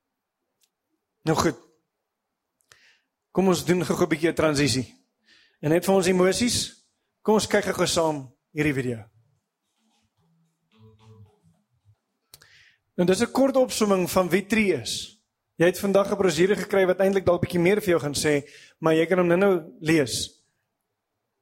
Nou 1.23 1.37
goed. 1.37 1.57
Kom 3.31 3.47
ons 3.47 3.65
doen 3.65 3.85
gou 3.85 3.95
'n 3.95 4.09
bietjie 4.09 4.29
'n 4.29 4.35
transisie. 4.35 4.87
En 5.61 5.69
net 5.69 5.85
vir 5.85 5.95
ons 5.95 6.07
emosies, 6.07 6.85
kom 7.21 7.35
ons 7.35 7.47
kyk 7.47 7.63
gou 7.63 7.85
saam 7.85 8.33
hierdie 8.51 8.73
video. 8.73 9.05
En 12.97 13.05
dis 13.05 13.21
'n 13.21 13.31
kort 13.31 13.55
opsomming 13.55 14.09
van 14.09 14.29
wie 14.29 14.45
Tree 14.45 14.73
is. 14.81 15.21
Jy 15.61 15.65
het 15.65 15.79
vandag 15.79 16.11
'n 16.11 16.17
brosjure 16.17 16.55
gekry 16.55 16.85
wat 16.85 16.99
eintlik 16.99 17.25
dalk 17.25 17.41
bietjie 17.41 17.59
meer 17.59 17.81
vir 17.81 17.89
jou 17.89 17.99
gaan 17.99 18.15
sê, 18.17 18.49
maar 18.79 18.93
jy 18.93 19.05
kan 19.05 19.17
hom 19.17 19.27
nou-nou 19.27 19.77
lees. 19.79 20.41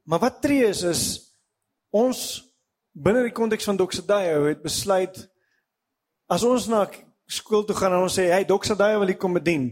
Maar 0.04 0.20
wat 0.20 0.42
tree 0.42 0.65
is 0.65 0.82
is 0.84 1.02
ons 1.89 2.44
binne 2.92 3.24
die 3.24 3.32
konteks 3.32 3.63
van 3.63 3.78
Doxadayo 3.78 4.48
het 4.48 4.62
besluit 4.62 5.30
as 6.28 6.44
ons 6.44 6.68
na 6.68 6.89
skool 7.30 7.65
toe 7.65 7.76
gaan 7.78 7.94
en 7.94 8.08
ons 8.08 8.18
sê 8.18 8.30
hey 8.34 8.48
Doxadayo 8.48 9.04
wil 9.04 9.13
ek 9.13 9.22
kom 9.22 9.38
bedien. 9.38 9.70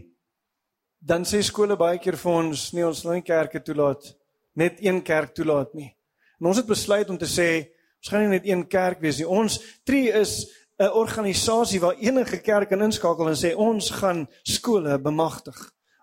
Dan 0.98 1.26
sê 1.26 1.42
skole 1.42 1.76
baie 1.78 1.98
keer 2.02 2.18
vir 2.18 2.32
ons 2.32 2.68
nee 2.74 2.86
ons 2.86 3.02
wil 3.04 3.18
nie 3.18 3.26
kerke 3.26 3.62
toelaat 3.62 4.14
net 4.58 4.78
een 4.82 5.02
kerk 5.02 5.34
toelaat 5.34 5.74
nie. 5.78 5.92
En 6.40 6.50
ons 6.50 6.58
het 6.58 6.66
besluit 6.66 7.10
om 7.10 7.18
te 7.18 7.28
sê 7.30 7.48
ons 7.98 8.10
gaan 8.12 8.24
nie 8.24 8.36
net 8.38 8.46
een 8.46 8.64
kerk 8.70 9.02
wees 9.02 9.18
nie. 9.18 9.26
Ons 9.26 9.58
tree 9.86 10.10
is 10.14 10.46
'n 10.78 10.90
organisasie 10.94 11.80
waar 11.80 11.98
enige 11.98 12.38
kerk 12.38 12.68
kan 12.68 12.82
inskakel 12.82 13.28
en 13.28 13.36
sê 13.36 13.54
ons 13.56 13.90
gaan 13.90 14.28
skole 14.42 14.98
bemagtig. 14.98 15.58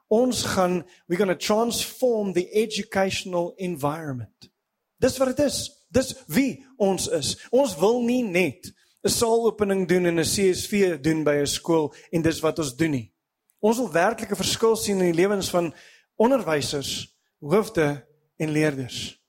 Ons 0.07 0.43
gaan 0.43 0.83
we're 1.07 1.17
going 1.17 1.31
to 1.31 1.45
transform 1.45 2.33
the 2.33 2.49
educational 2.51 3.53
environment. 3.57 4.51
Dis 4.99 5.17
wat 5.17 5.35
dit 5.35 5.45
is. 5.45 5.71
Dis 5.89 6.15
wie 6.27 6.65
ons 6.77 7.07
is. 7.07 7.37
Ons 7.51 7.75
wil 7.79 8.01
nie 8.01 8.23
net 8.23 8.73
'n 9.05 9.09
saalopening 9.09 9.87
doen 9.87 10.05
en 10.05 10.19
'n 10.19 10.23
CSV 10.23 10.99
doen 10.99 11.23
by 11.23 11.35
'n 11.41 11.47
skool 11.47 11.93
en 12.09 12.21
dis 12.21 12.39
wat 12.39 12.59
ons 12.59 12.75
doen 12.75 12.91
nie. 12.91 13.13
Ons 13.59 13.77
wil 13.77 13.91
werklik 13.91 14.31
'n 14.31 14.43
verskil 14.43 14.75
sien 14.75 14.99
in 14.99 15.11
die 15.11 15.21
lewens 15.21 15.49
van 15.49 15.73
onderwysers, 16.15 17.15
hoofde 17.39 18.07
en 18.37 18.49
leerders. 18.49 19.21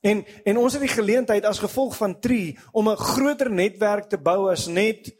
En 0.00 0.24
en 0.44 0.56
ons 0.56 0.72
het 0.72 0.82
die 0.82 0.92
geleentheid 0.92 1.44
as 1.44 1.58
gevolg 1.58 1.96
van 1.96 2.20
Tree 2.20 2.58
om 2.72 2.88
'n 2.88 2.96
groter 2.96 3.50
netwerk 3.50 4.08
te 4.08 4.18
bou 4.18 4.50
as 4.50 4.66
net 4.66 5.16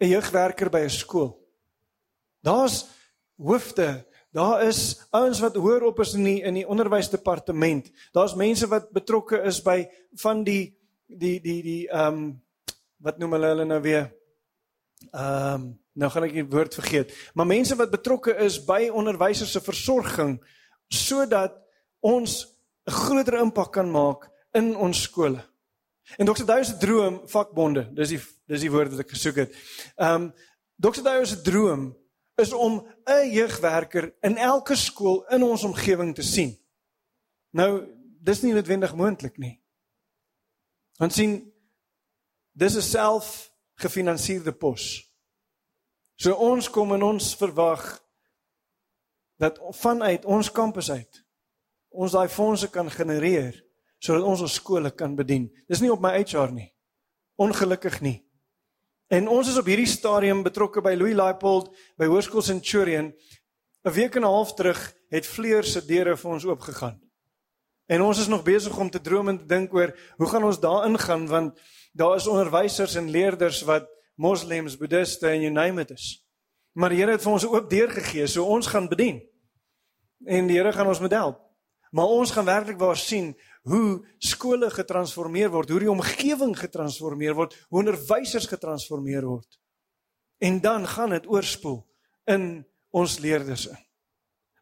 'n 0.00 0.08
jeugwerker 0.08 0.70
by 0.70 0.80
'n 0.80 0.90
skool. 0.90 1.38
Daar's 2.40 2.86
hoofde, 3.36 4.06
daar 4.32 4.62
is 4.62 5.06
ouens 5.10 5.40
wat 5.40 5.54
hoor 5.56 5.82
op 5.82 6.00
is 6.00 6.14
in 6.14 6.24
die 6.24 6.42
in 6.42 6.54
die 6.54 6.68
onderwysdepartement. 6.68 7.90
Daar's 8.12 8.34
mense 8.34 8.68
wat 8.68 8.90
betrokke 8.90 9.42
is 9.42 9.62
by 9.62 9.88
van 10.14 10.44
die 10.44 10.78
die 11.06 11.40
die 11.40 11.62
die 11.62 11.88
ehm 11.88 12.14
um, 12.14 12.41
wat 13.02 13.18
noem 13.18 13.36
hulle 13.36 13.54
hulle 13.54 13.68
nou 13.68 13.80
weer 13.84 14.10
ehm 15.10 15.54
um, 15.54 15.70
nou 15.92 16.08
gaan 16.08 16.24
ek 16.24 16.32
die 16.32 16.46
woord 16.48 16.72
vergeet. 16.72 17.10
Maar 17.36 17.46
mense 17.50 17.76
wat 17.76 17.90
betrokke 17.92 18.32
is 18.40 18.56
by 18.64 18.86
onderwysers 18.88 19.50
se 19.52 19.60
versorging 19.60 20.38
sodat 20.88 21.58
ons 22.00 22.46
'n 22.88 22.92
groter 22.92 23.36
impak 23.40 23.72
kan 23.72 23.90
maak 23.90 24.30
in 24.52 24.76
ons 24.76 25.02
skole. 25.02 25.42
En 26.18 26.26
Dr. 26.26 26.44
Dayo 26.44 26.62
se 26.64 26.76
droom 26.76 27.20
vakbonde, 27.28 27.90
dis 27.94 28.08
die 28.08 28.20
dis 28.46 28.60
die 28.60 28.70
woord 28.70 28.90
wat 28.90 29.04
ek 29.04 29.10
gesoek 29.10 29.36
het. 29.36 29.54
Ehm 29.96 30.14
um, 30.14 30.32
Dr. 30.76 31.02
Dayo 31.02 31.24
se 31.24 31.40
droom 31.40 31.92
is 32.36 32.52
om 32.52 32.86
'n 33.04 33.30
jeugwerker 33.30 34.14
in 34.20 34.36
elke 34.36 34.76
skool 34.76 35.24
in 35.28 35.42
ons 35.42 35.64
omgewing 35.64 36.14
te 36.14 36.22
sien. 36.22 36.58
Nou, 37.50 37.86
dis 38.20 38.42
nie 38.42 38.52
noodwendig 38.52 38.94
moontlik 38.94 39.36
nie. 39.38 39.60
Want 40.96 41.12
sien 41.12 41.51
dis 42.52 42.76
'n 42.76 42.82
self 42.82 43.52
gefinansierde 43.74 44.52
pos. 44.52 45.12
So 46.16 46.34
ons 46.34 46.70
kom 46.70 46.92
en 46.92 47.02
ons 47.02 47.34
verwag 47.36 48.00
dat 49.36 49.58
vanuit 49.70 50.24
ons 50.24 50.50
kampus 50.50 50.90
uit 50.90 51.24
ons 51.92 52.12
daai 52.12 52.28
fondse 52.28 52.70
kan 52.70 52.90
genereer 52.90 53.56
sodat 54.02 54.24
ons 54.26 54.40
ons 54.42 54.54
skole 54.54 54.90
kan 54.90 55.14
bedien. 55.14 55.46
Dis 55.68 55.80
nie 55.80 55.92
op 55.92 56.00
my 56.02 56.16
HR 56.18 56.50
nie. 56.50 56.72
Ongelukkig 57.38 58.00
nie. 58.02 58.16
En 59.12 59.28
ons 59.28 59.48
is 59.48 59.58
op 59.60 59.68
hierdie 59.68 59.86
stadium 59.86 60.42
betrokke 60.42 60.82
by 60.82 60.96
Louis 60.98 61.14
Laipold 61.14 61.70
by 62.00 62.08
Hoërskool 62.10 62.42
Centurion. 62.42 63.12
'n 63.84 63.92
Week 63.92 64.16
en 64.16 64.22
'n 64.22 64.32
half 64.32 64.54
terug 64.54 64.94
het 65.10 65.26
Fleur 65.26 65.64
se 65.64 65.84
deure 65.86 66.16
vir 66.16 66.30
ons 66.30 66.44
oopgegaan. 66.44 67.01
En 67.86 68.02
ons 68.02 68.18
is 68.18 68.28
nog 68.28 68.42
besig 68.42 68.78
om 68.78 68.90
te 68.90 69.00
droom 69.00 69.28
en 69.28 69.38
te 69.38 69.46
dink 69.46 69.74
oor 69.74 69.92
hoe 70.16 70.28
gaan 70.28 70.44
ons 70.44 70.60
daar 70.60 70.86
ingaan 70.86 71.26
want 71.26 71.60
daar 71.92 72.16
is 72.16 72.26
onderwysers 72.26 72.94
en 72.94 73.10
leerders 73.10 73.62
wat 73.68 73.88
moslems, 74.14 74.76
boeddiste 74.78 75.28
en 75.28 75.40
you 75.40 75.52
name 75.52 75.80
it 75.80 75.90
is. 75.90 76.22
Maar 76.72 76.88
die 76.88 76.98
Here 77.02 77.12
het 77.12 77.22
vir 77.22 77.32
ons 77.32 77.44
'n 77.44 77.52
oop 77.52 77.70
deur 77.70 77.90
gegee, 77.90 78.26
so 78.26 78.44
ons 78.44 78.66
gaan 78.66 78.88
bedien. 78.88 79.22
en 80.26 80.46
die 80.46 80.56
Here 80.56 80.72
gaan 80.72 80.86
ons 80.86 81.00
met 81.00 81.10
help. 81.10 81.40
Maar 81.90 82.04
ons 82.04 82.30
gaan 82.30 82.44
werklik 82.44 82.78
waar 82.78 82.96
sien 82.96 83.34
hoe 83.62 84.06
skole 84.18 84.70
getransformeer 84.70 85.50
word, 85.50 85.68
hoe 85.68 85.80
die 85.80 85.90
omgewing 85.90 86.54
getransformeer 86.58 87.34
word, 87.34 87.54
hoe 87.68 87.78
onderwysers 87.78 88.46
getransformeer 88.46 89.26
word. 89.26 89.58
En 90.38 90.60
dan 90.60 90.86
gaan 90.88 91.10
dit 91.10 91.26
oorspoel 91.26 91.82
in 92.24 92.66
ons 92.90 93.18
leerders 93.18 93.66
in. 93.66 93.78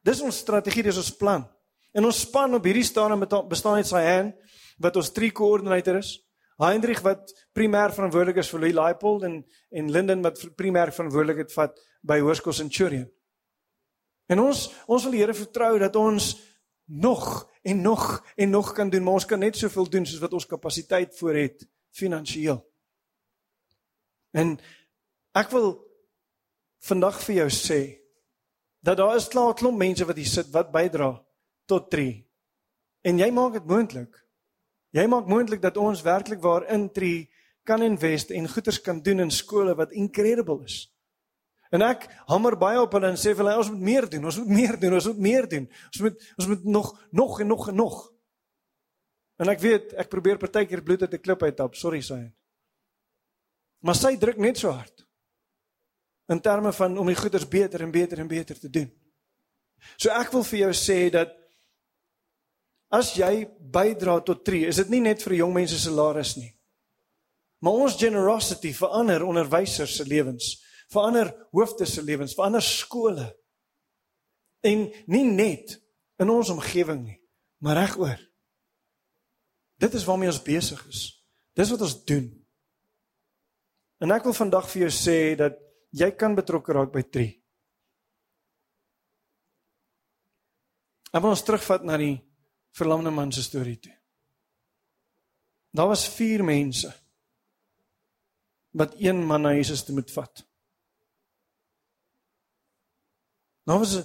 Dis 0.02 0.20
ons 0.20 0.36
strategie, 0.36 0.82
dis 0.82 0.96
ons 0.96 1.16
plan. 1.16 1.46
En 1.92 2.06
ons 2.06 2.20
span 2.20 2.54
op 2.54 2.64
hierdie 2.64 2.86
stadium 2.86 3.24
bestaan 3.48 3.80
uit 3.80 3.88
Cyan 3.88 4.34
wat 4.80 4.96
ons 4.96 5.12
drie 5.12 5.30
koördineerder 5.34 5.98
is. 6.00 6.18
Heinrich 6.60 7.00
wat 7.02 7.32
primêr 7.56 7.92
verantwoordelik 7.96 8.42
is 8.42 8.50
vir 8.52 8.60
Louis 8.60 8.76
Leipold 8.76 9.24
en 9.24 9.40
en 9.70 9.90
Linden 9.90 10.22
wat 10.22 10.38
primêr 10.56 10.92
verantwoordelikheid 10.92 11.52
vat 11.52 11.78
by 12.02 12.20
Hoërskool 12.20 12.56
Centurion. 12.56 13.08
En 14.30 14.42
ons 14.44 14.66
ons 14.86 15.04
wil 15.04 15.16
die 15.16 15.22
Here 15.22 15.34
vertrou 15.34 15.78
dat 15.80 15.96
ons 15.96 16.34
nog 16.90 17.48
en 17.62 17.80
nog 17.80 18.24
en 18.36 18.50
nog 18.50 18.72
kan 18.72 18.90
doen, 18.90 19.02
maar 19.02 19.20
ons 19.20 19.26
kan 19.26 19.38
net 19.38 19.56
soveel 19.56 19.88
doen 19.90 20.06
soos 20.06 20.20
wat 20.20 20.32
ons 20.32 20.46
kapasiteit 20.46 21.16
voor 21.18 21.34
het 21.34 21.64
finansiëel. 21.96 22.60
En 24.30 24.58
ek 25.34 25.50
wil 25.50 25.72
vandag 26.86 27.18
vir 27.24 27.34
jou 27.42 27.48
sê 27.54 27.80
dat 28.80 28.96
daar 28.96 29.16
is 29.16 29.28
klaar 29.28 29.52
'n 29.52 29.58
klomp 29.58 29.78
mense 29.78 30.04
wat 30.04 30.16
hier 30.16 30.26
sit 30.26 30.50
wat 30.52 30.72
bydra 30.72 31.24
tot 31.70 31.90
3. 31.92 32.10
En 33.06 33.20
jy 33.22 33.30
maak 33.32 33.56
dit 33.56 33.68
moontlik. 33.70 34.16
Jy 34.96 35.06
maak 35.06 35.28
moontlik 35.30 35.62
dat 35.62 35.78
ons 35.78 36.02
werklik 36.02 36.42
waar 36.42 36.66
in 36.74 36.88
3 36.92 37.28
kan 37.68 37.82
invest 37.86 38.32
en 38.34 38.48
goeders 38.50 38.80
kan 38.82 39.02
doen 39.02 39.22
in 39.22 39.30
skole 39.30 39.74
wat 39.78 39.94
incredible 39.94 40.64
is. 40.66 40.88
En 41.70 41.84
ek 41.86 42.08
hamer 42.26 42.56
baie 42.58 42.80
op 42.82 42.96
hulle 42.96 43.12
en 43.12 43.18
sê 43.20 43.30
vir 43.30 43.44
hulle 43.44 43.58
ons 43.62 43.70
moet 43.70 43.84
meer 43.86 44.08
doen, 44.10 44.24
ons 44.26 44.38
moet 44.42 44.54
meer 44.58 44.78
doen, 44.80 44.96
ons 44.98 45.10
moet 45.12 45.20
meer 45.26 45.46
doen. 45.50 45.68
Ons 45.92 46.00
moet 46.02 46.24
ons 46.42 46.48
moet 46.50 46.64
nog 46.76 46.88
nog 47.14 47.36
en 47.40 47.52
nog 47.52 47.68
en 47.70 47.78
nog. 47.78 48.00
En 49.40 49.48
ek 49.48 49.62
weet 49.62 49.94
ek 50.02 50.10
probeer 50.10 50.40
partykeer 50.40 50.82
bloed 50.82 51.06
uit 51.06 51.14
'n 51.14 51.22
klip 51.22 51.42
uittap, 51.42 51.74
sorry 51.74 52.00
sy. 52.02 52.32
Maar 53.80 53.94
sy 53.94 54.16
druk 54.18 54.36
net 54.36 54.58
so 54.58 54.70
hard 54.70 55.06
in 56.28 56.40
terme 56.40 56.72
van 56.72 56.98
om 56.98 57.06
die 57.06 57.16
goeders 57.16 57.48
beter 57.48 57.82
en 57.82 57.90
beter 57.90 58.18
en 58.18 58.28
beter 58.28 58.58
te 58.58 58.70
doen. 58.70 58.90
So 59.96 60.10
ek 60.10 60.32
wil 60.32 60.44
vir 60.44 60.58
jou 60.58 60.72
sê 60.72 61.10
dat 61.10 61.39
as 62.90 63.12
jy 63.14 63.44
bydra 63.70 64.18
tot 64.26 64.42
tree, 64.44 64.66
is 64.66 64.80
dit 64.82 64.90
nie 64.96 65.02
net 65.04 65.22
vir 65.22 65.38
jong 65.40 65.54
mense 65.54 65.78
se 65.78 65.88
salaris 65.88 66.34
nie. 66.40 66.50
Maar 67.60 67.84
ons 67.86 67.98
generosity 68.00 68.72
verander 68.74 69.22
onderwysers 69.26 69.98
se 70.00 70.06
lewens, 70.08 70.54
verander 70.90 71.30
hoofde 71.52 71.86
se 71.86 72.02
lewens, 72.02 72.34
verander 72.34 72.64
skole. 72.64 73.28
En 74.66 74.88
nie 75.12 75.24
net 75.28 75.76
in 76.20 76.32
ons 76.32 76.50
omgewing 76.52 77.04
nie, 77.04 77.18
maar 77.64 77.78
regoor. 77.84 78.18
Dit 79.80 79.94
is 79.96 80.04
waarmee 80.04 80.32
ons 80.32 80.42
besig 80.44 80.80
is. 80.90 81.04
Dis 81.56 81.70
wat 81.72 81.84
ons 81.84 81.96
doen. 82.08 82.26
En 84.00 84.12
ek 84.16 84.24
wil 84.28 84.36
vandag 84.36 84.68
vir 84.72 84.86
jou 84.86 84.92
sê 84.96 85.18
dat 85.36 85.56
jy 85.96 86.10
kan 86.16 86.36
betrokke 86.36 86.74
raak 86.76 86.92
by 86.92 87.02
Tree. 87.04 87.36
Ek 91.10 91.22
wil 91.24 91.34
ons 91.34 91.44
terugvat 91.44 91.84
na 91.84 91.96
die 92.00 92.16
verlamde 92.70 93.10
man 93.10 93.32
se 93.32 93.42
storie 93.42 93.78
toe. 93.78 93.94
Daar 95.70 95.86
was 95.86 96.08
4 96.08 96.44
mense 96.44 96.92
wat 98.70 98.94
een 98.98 99.26
man 99.26 99.42
na 99.42 99.52
Jesus 99.54 99.84
toe 99.84 99.94
moet 99.94 100.10
vat. 100.10 100.46
Daar 103.64 103.78
was 103.78 103.96
'n 103.96 104.04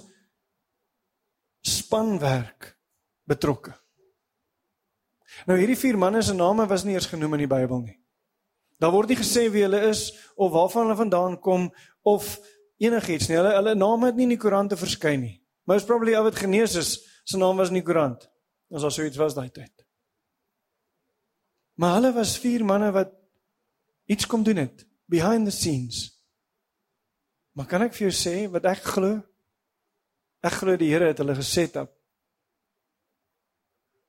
spanwerk 1.60 2.78
betrokke. 3.24 3.74
Nou 5.46 5.58
hierdie 5.58 5.78
4 5.78 5.98
manne 5.98 6.22
se 6.22 6.34
name 6.34 6.66
was 6.66 6.84
nie 6.84 6.94
eers 6.94 7.06
genoem 7.06 7.32
in 7.32 7.38
die 7.38 7.54
Bybel 7.54 7.80
nie. 7.80 7.98
Daar 8.78 8.92
word 8.92 9.08
nie 9.08 9.18
gesê 9.18 9.50
wie 9.50 9.62
hulle 9.64 9.80
is 9.88 10.12
of 10.36 10.52
waarvan 10.52 10.82
hulle 10.82 10.96
vandaan 10.96 11.40
kom 11.40 11.74
of 12.02 12.40
enigiets 12.76 13.28
nie. 13.28 13.36
Hulle 13.36 13.54
hulle 13.56 13.74
name 13.74 14.06
het 14.06 14.16
nie 14.16 14.22
in 14.28 14.34
die 14.36 14.40
koerant 14.40 14.70
te 14.70 14.76
verskyn 14.76 15.20
nie. 15.20 15.42
Most 15.64 15.86
probably 15.86 16.14
ou 16.14 16.22
wat 16.22 16.38
genees 16.38 16.76
is, 16.78 16.90
se 17.24 17.38
naam 17.38 17.56
was 17.56 17.68
in 17.72 17.80
die 17.80 17.86
koerant. 17.86 18.28
As 18.70 18.82
daar 18.82 18.92
so 18.92 19.04
iets 19.04 19.16
was 19.16 19.34
daai 19.34 19.50
tyd. 19.50 19.86
Maar 21.76 21.94
hulle 21.98 22.12
was 22.12 22.38
vier 22.40 22.64
manne 22.64 22.90
wat 22.92 23.12
iets 24.04 24.26
kom 24.26 24.42
doen 24.42 24.56
het 24.56 24.86
behind 25.06 25.46
the 25.46 25.54
scenes. 25.54 26.16
Maar 27.52 27.66
kan 27.66 27.86
ek 27.86 27.94
vir 27.96 28.08
jou 28.08 28.14
sê 28.14 28.34
wat 28.52 28.66
ek 28.68 28.84
glo? 28.84 29.20
Ek 30.44 30.58
glo 30.60 30.76
die 30.76 30.90
Here 30.92 31.10
het 31.10 31.18
hulle 31.22 31.36
geset 31.36 31.76
op. 31.80 31.92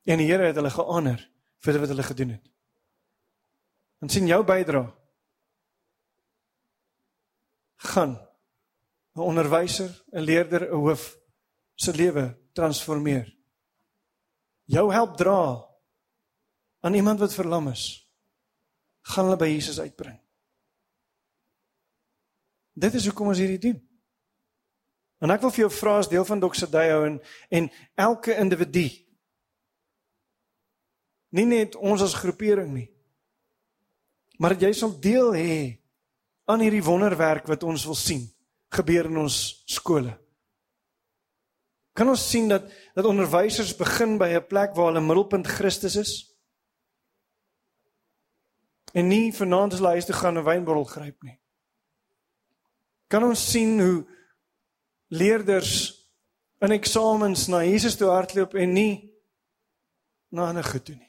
En 0.08 0.20
die 0.20 0.28
Here 0.30 0.50
het 0.50 0.56
hulle 0.56 0.72
gehoor 0.72 1.22
vir 1.64 1.80
wat 1.82 1.92
hulle 1.92 2.04
gedoen 2.04 2.36
het. 2.38 2.48
En 4.02 4.10
sien 4.10 4.28
jou 4.30 4.44
bydra 4.46 4.86
gaan 7.94 8.18
'n 9.16 9.20
onderwyser, 9.20 10.04
'n 10.12 10.22
leerder, 10.22 10.70
'n 10.70 10.76
hoof 10.76 11.18
se 11.76 11.94
lewe 11.94 12.38
transformeer. 12.54 13.37
Jou 14.68 14.88
help 14.92 15.16
dra 15.20 15.40
aan 16.84 16.94
iemand 16.94 17.20
wat 17.24 17.36
verlam 17.36 17.72
is. 17.72 18.04
gaan 19.08 19.24
hulle 19.24 19.38
by 19.40 19.48
Jesus 19.48 19.80
uitbring. 19.80 20.18
Dit 22.76 22.98
is 23.00 23.06
hoekom 23.08 23.30
ons 23.32 23.40
hierdie 23.40 23.62
doen. 23.70 23.78
En 25.24 25.32
ek 25.32 25.46
wil 25.46 25.54
vir 25.56 25.64
jou 25.64 25.70
vra 25.72 25.94
as 26.02 26.10
deel 26.12 26.26
van 26.28 26.42
Doxadio 26.44 27.06
en 27.08 27.16
en 27.50 27.70
elke 27.96 28.36
individu 28.36 28.90
nie 31.38 31.48
net 31.48 31.76
ons 31.76 32.04
as 32.04 32.18
groepering 32.20 32.70
nie 32.74 32.90
maar 34.38 34.54
dat 34.54 34.68
jy 34.68 34.74
sal 34.78 34.94
deel 35.02 35.34
hê 35.34 35.56
aan 36.48 36.62
hierdie 36.64 36.86
wonderwerk 36.86 37.50
wat 37.50 37.66
ons 37.68 37.86
wil 37.90 37.98
sien 37.98 38.24
gebeur 38.74 39.08
in 39.10 39.18
ons 39.24 39.64
skole. 39.66 40.14
Kan 41.98 42.12
ons 42.12 42.28
sien 42.30 42.50
dat 42.52 42.68
dat 42.94 43.06
onderwysers 43.10 43.74
begin 43.78 44.18
by 44.22 44.30
'n 44.38 44.48
plek 44.48 44.76
waar 44.76 44.92
hulle 44.92 45.02
middelpunt 45.02 45.48
Christus 45.48 45.96
is? 45.96 46.14
En 48.94 49.08
nie 49.08 49.34
vanaand 49.34 49.74
as 49.74 49.80
hulle 49.80 49.96
huis 49.98 50.06
toe 50.06 50.16
gaan 50.16 50.38
'n 50.38 50.46
wynbottel 50.46 50.84
gryp 50.84 51.24
nie. 51.24 51.40
Kan 53.08 53.24
ons 53.24 53.52
sien 53.52 53.80
hoe 53.80 54.06
leerders 55.08 56.06
in 56.60 56.72
eksamens 56.72 57.48
na 57.48 57.64
Jesus 57.64 57.96
toe 57.96 58.10
hardloop 58.10 58.54
en 58.54 58.74
nie 58.74 59.14
na 60.30 60.48
ander 60.48 60.64
goed 60.64 60.86
toe 60.86 60.96
nie? 60.96 61.08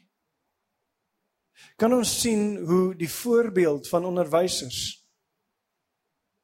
kan 1.79 1.95
ons 1.95 2.11
sien 2.21 2.57
hoe 2.67 2.95
die 2.99 3.11
voorbeeld 3.11 3.89
van 3.89 4.05
onderwysers 4.05 4.81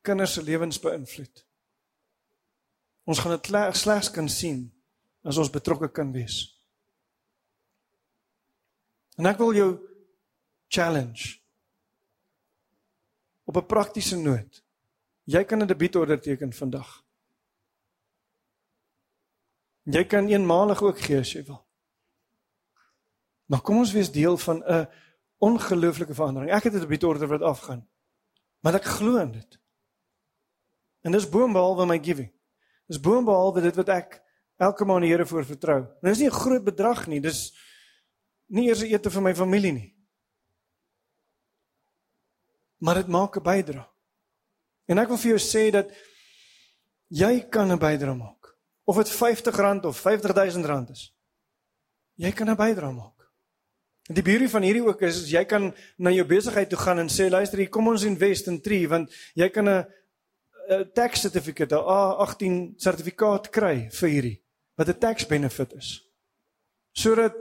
kinders 0.04 0.34
se 0.36 0.42
lewens 0.44 0.78
beïnvloed. 0.80 1.46
Ons 3.04 3.18
gaan 3.20 3.36
dit 3.36 3.76
slegs 3.76 4.10
kan 4.10 4.28
sien 4.28 4.66
as 5.24 5.36
ons 5.40 5.52
betrokke 5.52 5.88
kan 5.92 6.12
wees. 6.12 6.54
En 9.16 9.28
ek 9.30 9.38
wil 9.38 9.54
jou 9.54 9.70
challenge 10.68 11.38
op 13.44 13.56
'n 13.56 13.66
praktiese 13.66 14.16
noot. 14.16 14.62
Jy 15.24 15.44
kan 15.44 15.62
'n 15.62 15.66
debietorder 15.66 16.20
teken 16.20 16.52
vandag. 16.52 17.04
Jy 19.82 20.04
kan 20.04 20.28
eenmalig 20.28 20.82
ook 20.82 20.98
gee 20.98 21.18
as 21.18 21.32
jy 21.32 21.44
wil. 21.44 21.64
Maar 23.46 23.60
kom 23.60 23.76
ons 23.78 23.92
wees 23.92 24.10
deel 24.10 24.36
van 24.36 24.62
'n 24.64 24.88
ongelooflike 25.38 26.14
verandering. 26.14 26.50
Ek 26.50 26.62
het 26.62 26.74
'n 26.74 26.80
debietorder 26.80 27.28
wat 27.28 27.42
afgaan. 27.42 27.88
Maar 28.60 28.74
ek 28.74 28.84
glo 28.84 29.16
in 29.16 29.32
dit. 29.32 29.58
En 31.00 31.12
dis 31.12 31.28
boonbehalwe 31.28 31.86
my 31.86 31.98
giving. 32.04 32.33
Dis 32.86 33.00
boonbehalwe 33.00 33.60
dit 33.64 33.76
wat 33.76 33.88
ek 33.88 34.20
elke 34.60 34.84
maand 34.84 35.06
die 35.06 35.12
Here 35.12 35.26
voor 35.26 35.44
vertrou. 35.44 35.80
En 36.02 36.08
dis 36.08 36.18
nie 36.18 36.28
'n 36.28 36.40
groot 36.40 36.64
bedrag 36.64 37.06
nie. 37.06 37.20
Dis 37.20 37.52
nie 38.48 38.68
eers 38.68 38.82
'n 38.82 38.92
ete 38.92 39.10
vir 39.10 39.22
my 39.22 39.34
familie 39.34 39.72
nie. 39.72 39.94
Maar 42.78 42.94
dit 42.94 43.08
maak 43.08 43.36
'n 43.36 43.42
bydrae. 43.42 43.86
En 44.86 44.98
ek 44.98 45.08
wil 45.08 45.16
vir 45.16 45.30
jou 45.30 45.40
sê 45.40 45.70
dat 45.70 45.90
jy 47.08 47.48
kan 47.48 47.72
'n 47.72 47.78
bydrae 47.78 48.16
maak. 48.16 48.56
Of 48.84 48.96
dit 48.96 49.08
R50 49.08 49.84
of 49.84 49.98
R50000 49.98 50.90
is. 50.90 51.14
Jy 52.16 52.32
kan 52.32 52.50
'n 52.50 52.56
bydrae 52.56 52.92
maak. 52.92 53.14
Die 54.12 54.22
beauty 54.22 54.48
van 54.48 54.62
hierdie 54.62 54.84
ook 54.84 55.00
is, 55.02 55.22
is 55.22 55.30
jy 55.30 55.44
kan 55.44 55.74
na 55.96 56.10
jou 56.10 56.26
besigheid 56.26 56.68
toe 56.68 56.78
gaan 56.78 56.98
en 56.98 57.08
sê 57.08 57.30
luister 57.30 57.68
kom 57.68 57.88
ons 57.88 58.04
invest 58.04 58.46
in 58.46 58.60
Tree 58.60 58.88
want 58.88 59.08
jy 59.34 59.48
kan 59.48 59.68
'n 59.68 59.86
tax 60.94 61.20
certificate, 61.20 61.74
'n 61.74 61.82
A18 61.82 62.74
sertifikaat 62.76 63.50
kry 63.50 63.88
vir 63.90 64.08
hierdie 64.08 64.38
wat 64.76 64.88
'n 64.88 64.98
tax 64.98 65.26
benefit 65.26 65.72
is. 65.72 66.00
Sodat 66.92 67.34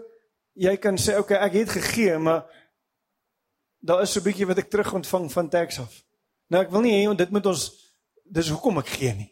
jy 0.53 0.77
kan 0.77 0.97
sê 0.97 1.17
okay, 1.17 1.37
ek 1.37 1.53
het 1.53 1.69
gegee, 1.69 2.17
maar 2.17 2.45
daar 3.81 4.01
is 4.01 4.11
so 4.11 4.19
'n 4.19 4.23
bietjie 4.23 4.47
wat 4.47 4.57
ek 4.57 4.69
terug 4.69 4.93
ontvang 4.93 5.31
van 5.31 5.49
tax 5.49 5.79
af. 5.79 6.03
Nou 6.47 6.63
ek 6.63 6.71
wil 6.71 6.81
nie 6.81 6.93
hê 6.93 7.15
dit 7.15 7.31
moet 7.31 7.45
ons 7.45 7.93
dis 8.23 8.49
hoekom 8.49 8.77
ek 8.77 8.87
gee 8.87 9.13
nie. 9.13 9.31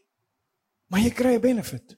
Maar 0.87 0.99
jy 0.99 1.11
kry 1.11 1.35
'n 1.35 1.41
benefit. 1.41 1.97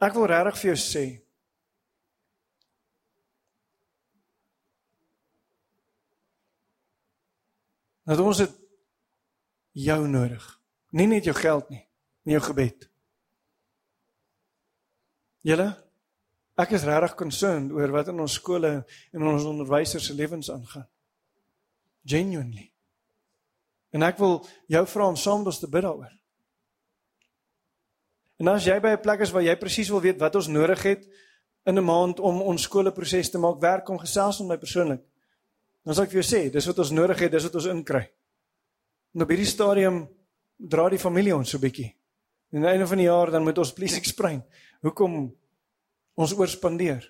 Ek 0.00 0.14
wil 0.14 0.26
regtig 0.26 0.58
vir 0.58 0.74
jou 0.74 0.80
sê 0.80 1.04
dat 8.10 8.22
ons 8.24 8.40
het 8.42 8.54
jou 9.76 10.00
nodig. 10.08 10.42
Nie 10.90 11.06
net 11.06 11.28
jou 11.28 11.34
geld 11.36 11.68
nie, 11.70 11.84
nie 12.26 12.34
jou 12.34 12.42
gebed. 12.50 12.88
Julle 15.46 15.70
ek 16.60 16.74
is 16.76 16.84
regtig 16.84 17.14
concerned 17.16 17.72
oor 17.72 17.92
wat 17.94 18.10
in 18.12 18.18
ons 18.20 18.34
skole 18.36 18.72
en 18.84 19.28
ons 19.30 19.46
onderwysers 19.48 20.10
se 20.10 20.16
lewens 20.16 20.50
aangaan. 20.52 20.84
Genuinely. 22.04 22.66
En 23.96 24.04
ek 24.04 24.18
wil 24.20 24.40
jou 24.68 24.82
vra 24.92 25.06
om 25.08 25.16
saam 25.16 25.40
met 25.40 25.52
ons 25.54 25.60
te 25.62 25.70
bid 25.70 25.86
daaroor. 25.86 26.12
En 28.40 28.52
as 28.52 28.64
jy 28.64 28.76
by 28.80 28.92
'n 28.96 29.00
plek 29.00 29.20
is 29.20 29.32
waar 29.32 29.42
jy 29.42 29.56
presies 29.56 29.88
wil 29.88 30.00
weet 30.00 30.20
wat 30.20 30.34
ons 30.34 30.48
nodig 30.48 30.82
het 30.82 31.08
in 31.64 31.78
'n 31.78 31.84
maand 31.84 32.20
om 32.20 32.42
ons 32.42 32.62
skoolproses 32.62 33.30
te 33.30 33.38
maak 33.38 33.60
werk 33.60 33.88
om 33.88 33.98
gesels 33.98 34.40
met 34.40 34.48
my 34.48 34.58
persoonlik. 34.58 35.02
Dan 35.84 35.96
sal 35.96 36.04
ek 36.04 36.12
vir 36.12 36.20
jou 36.20 36.28
sê, 36.28 36.40
dis 36.52 36.66
wat 36.68 36.80
ons 36.84 36.92
nodig 36.92 37.22
het, 37.24 37.32
dis 37.32 37.46
wat 37.48 37.56
ons 37.60 37.68
inkry. 37.72 38.02
En 39.14 39.24
op 39.24 39.32
hierdie 39.32 39.48
stadium 39.48 40.02
dra 40.60 40.88
die 40.92 41.00
familie 41.00 41.34
ons 41.36 41.50
so 41.50 41.62
bietjie. 41.62 41.88
En 42.50 42.60
aan 42.60 42.66
die 42.66 42.72
einde 42.74 42.88
van 42.90 43.00
die 43.00 43.08
jaar 43.08 43.30
dan 43.32 43.46
moet 43.46 43.58
ons 43.62 43.72
please 43.72 43.96
explain 43.96 44.42
hoekom 44.84 45.22
ons 46.20 46.34
oorspandeer. 46.36 47.04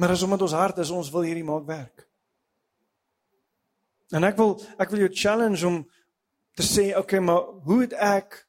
Maar 0.00 0.14
as 0.14 0.22
omdat 0.24 0.46
ons 0.46 0.56
hart 0.56 0.80
is, 0.82 0.90
ons 0.90 1.10
wil 1.12 1.26
hierdie 1.28 1.46
maak 1.46 1.66
werk. 1.68 2.06
En 4.12 4.24
ek 4.28 4.38
wil 4.40 4.54
ek 4.80 4.92
wil 4.92 5.04
jou 5.04 5.10
challenge 5.16 5.64
om 5.68 5.82
te 6.56 6.64
sê, 6.64 6.90
okay, 6.96 7.20
maar 7.20 7.48
hoe 7.64 7.80
het 7.84 7.92
ek 7.96 8.46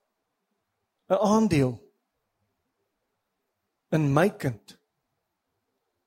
'n 1.10 1.20
aandeel 1.20 1.80
in 3.92 4.14
my 4.14 4.30
kind 4.30 4.78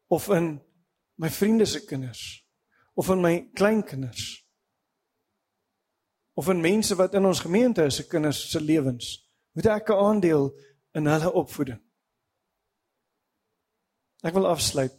of 0.08 0.28
in 0.28 0.60
my 1.16 1.30
vriende 1.30 1.66
se 1.66 1.84
kinders 1.84 2.22
of 2.94 3.08
in 3.08 3.20
my 3.20 3.48
kleinkinders 3.54 4.44
of 6.36 6.48
in 6.48 6.60
mense 6.60 6.94
wat 6.96 7.14
in 7.14 7.24
ons 7.24 7.40
gemeente 7.40 7.84
is 7.84 7.96
se 8.00 8.06
kinders 8.08 8.42
se 8.50 8.60
lewens 8.60 9.30
moet 9.56 9.66
ek 9.72 9.90
'n 9.90 10.00
aandeel 10.04 10.52
in 10.92 11.06
hulle 11.06 11.32
opvoeding. 11.32 11.80
Ek 14.22 14.32
wil 14.32 14.46
afsluit. 14.46 14.92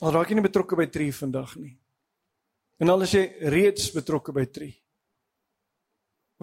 Al 0.00 0.12
raak 0.12 0.28
jy 0.28 0.34
nie 0.34 0.48
betrokke 0.48 0.76
by 0.76 0.86
3 0.86 1.12
vandag 1.12 1.56
nie. 1.56 1.78
En 2.78 2.88
al 2.88 3.02
is 3.02 3.12
jy 3.12 3.24
reeds 3.40 3.92
betrokke 3.92 4.32
by 4.32 4.44
3 4.44 4.84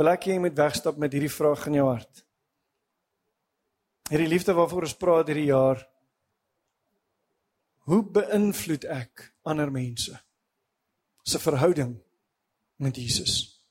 wil 0.02 0.12
ek 0.12 0.28
hê 0.28 0.36
jy 0.36 0.42
moet 0.42 0.58
wegstap 0.58 1.00
met 1.02 1.14
hierdie 1.14 1.32
vraag 1.32 1.68
in 1.70 1.80
jou 1.80 1.88
hart 1.90 2.24
hierdie 4.12 4.28
liefde 4.28 4.54
waarvoor 4.54 4.90
ons 4.90 4.98
praat 5.00 5.30
hierdie 5.32 5.48
jaar 5.48 5.80
hoe 7.88 8.02
beïnvloed 8.04 8.84
ek 8.92 9.24
ander 9.48 9.72
mense 9.72 10.14
se 11.24 11.40
verhouding 11.40 11.94
met 12.82 12.98
Jesus. 12.98 13.62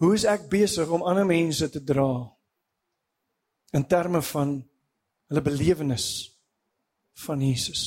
Hoe 0.00 0.14
is 0.16 0.24
ek 0.24 0.46
besig 0.48 0.88
om 0.88 1.04
ander 1.04 1.26
mense 1.28 1.66
te 1.68 1.82
dra 1.84 2.08
in 3.76 3.84
terme 3.86 4.22
van 4.32 4.56
hulle 5.28 5.42
belewenis 5.44 6.06
van 7.26 7.42
Jesus? 7.44 7.82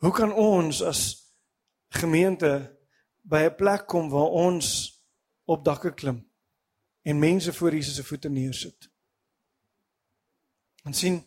Hoe 0.00 0.12
kan 0.16 0.32
ons 0.32 0.80
as 0.82 1.04
gemeente 1.94 2.50
by 3.22 3.44
'n 3.46 3.56
plek 3.56 3.86
kom 3.86 4.10
waar 4.10 4.34
ons 4.48 4.98
op 5.46 5.64
dakke 5.64 5.94
klim 5.94 6.29
en 7.10 7.18
mense 7.18 7.52
voor 7.52 7.74
Jesus 7.74 7.94
se 7.94 8.04
voete 8.04 8.28
neersit? 8.28 8.90
En 10.82 10.94
sien 10.94 11.18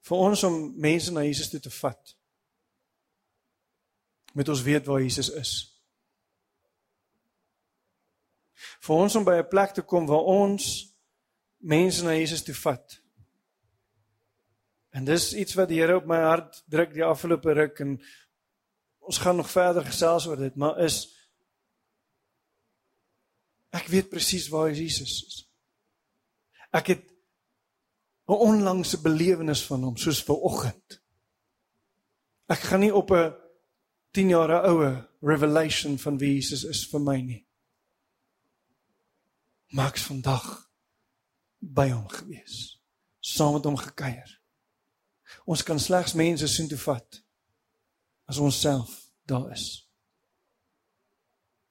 vir 0.00 0.16
ons 0.16 0.44
om 0.44 0.56
mense 0.80 1.12
na 1.12 1.24
Jesus 1.24 1.50
toe 1.52 1.60
te 1.60 1.70
vat. 1.70 2.16
Met 4.32 4.48
ons 4.48 4.62
weet 4.64 4.88
waar 4.88 5.02
Jesus 5.04 5.28
is. 5.28 5.52
Vir 8.82 8.96
ons 8.96 9.14
om 9.16 9.24
by 9.24 9.36
'n 9.38 9.48
plek 9.48 9.74
te 9.74 9.82
kom 9.82 10.06
waar 10.06 10.26
ons 10.40 10.94
mense 11.56 12.02
na 12.02 12.14
Jesus 12.14 12.42
toe 12.42 12.54
vat. 12.54 13.01
En 14.92 15.04
dis 15.08 15.30
iets 15.34 15.56
wat 15.56 15.70
die 15.70 15.80
Here 15.80 15.96
op 15.96 16.08
my 16.08 16.20
hart 16.20 16.62
druk 16.70 16.92
die 16.92 17.04
afgelope 17.04 17.54
ruk 17.56 17.80
en 17.80 17.96
ons 19.02 19.18
gaan 19.18 19.38
nog 19.40 19.50
verder 19.50 19.86
gesels 19.88 20.26
oor 20.28 20.36
dit, 20.38 20.56
maar 20.56 20.78
is 20.84 21.06
ek 23.72 23.88
weet 23.88 24.10
presies 24.12 24.50
waar 24.52 24.68
Jesus 24.70 25.14
is. 25.26 25.38
Ek 26.76 26.92
het 26.92 27.08
'n 28.28 28.36
onlangse 28.36 29.00
belewenis 29.00 29.64
van 29.66 29.82
hom 29.82 29.96
soos 29.96 30.22
ver 30.22 30.36
oggend. 30.36 31.00
Ek 32.48 32.58
gaan 32.68 32.80
nie 32.80 32.94
op 32.94 33.10
'n 33.10 33.32
10 34.12 34.28
jaar 34.28 34.64
oue 34.68 35.08
revelation 35.20 35.98
van 35.98 36.18
wie 36.18 36.34
Jesus 36.34 36.64
is 36.64 36.86
vir 36.88 37.00
my 37.00 37.20
nie. 37.20 37.46
Maaks 39.66 40.02
vandag 40.02 40.70
by 41.58 41.88
hom 41.90 42.08
gewees. 42.08 42.82
Saam 43.20 43.52
met 43.52 43.64
hom 43.64 43.76
gekuier. 43.76 44.41
Ons 45.44 45.62
kan 45.62 45.80
slegs 45.80 46.14
mense 46.14 46.48
sien 46.48 46.68
toe 46.68 46.78
vat 46.78 47.22
as 48.26 48.38
ons 48.38 48.60
self 48.60 49.10
daar 49.26 49.50
is. 49.52 49.88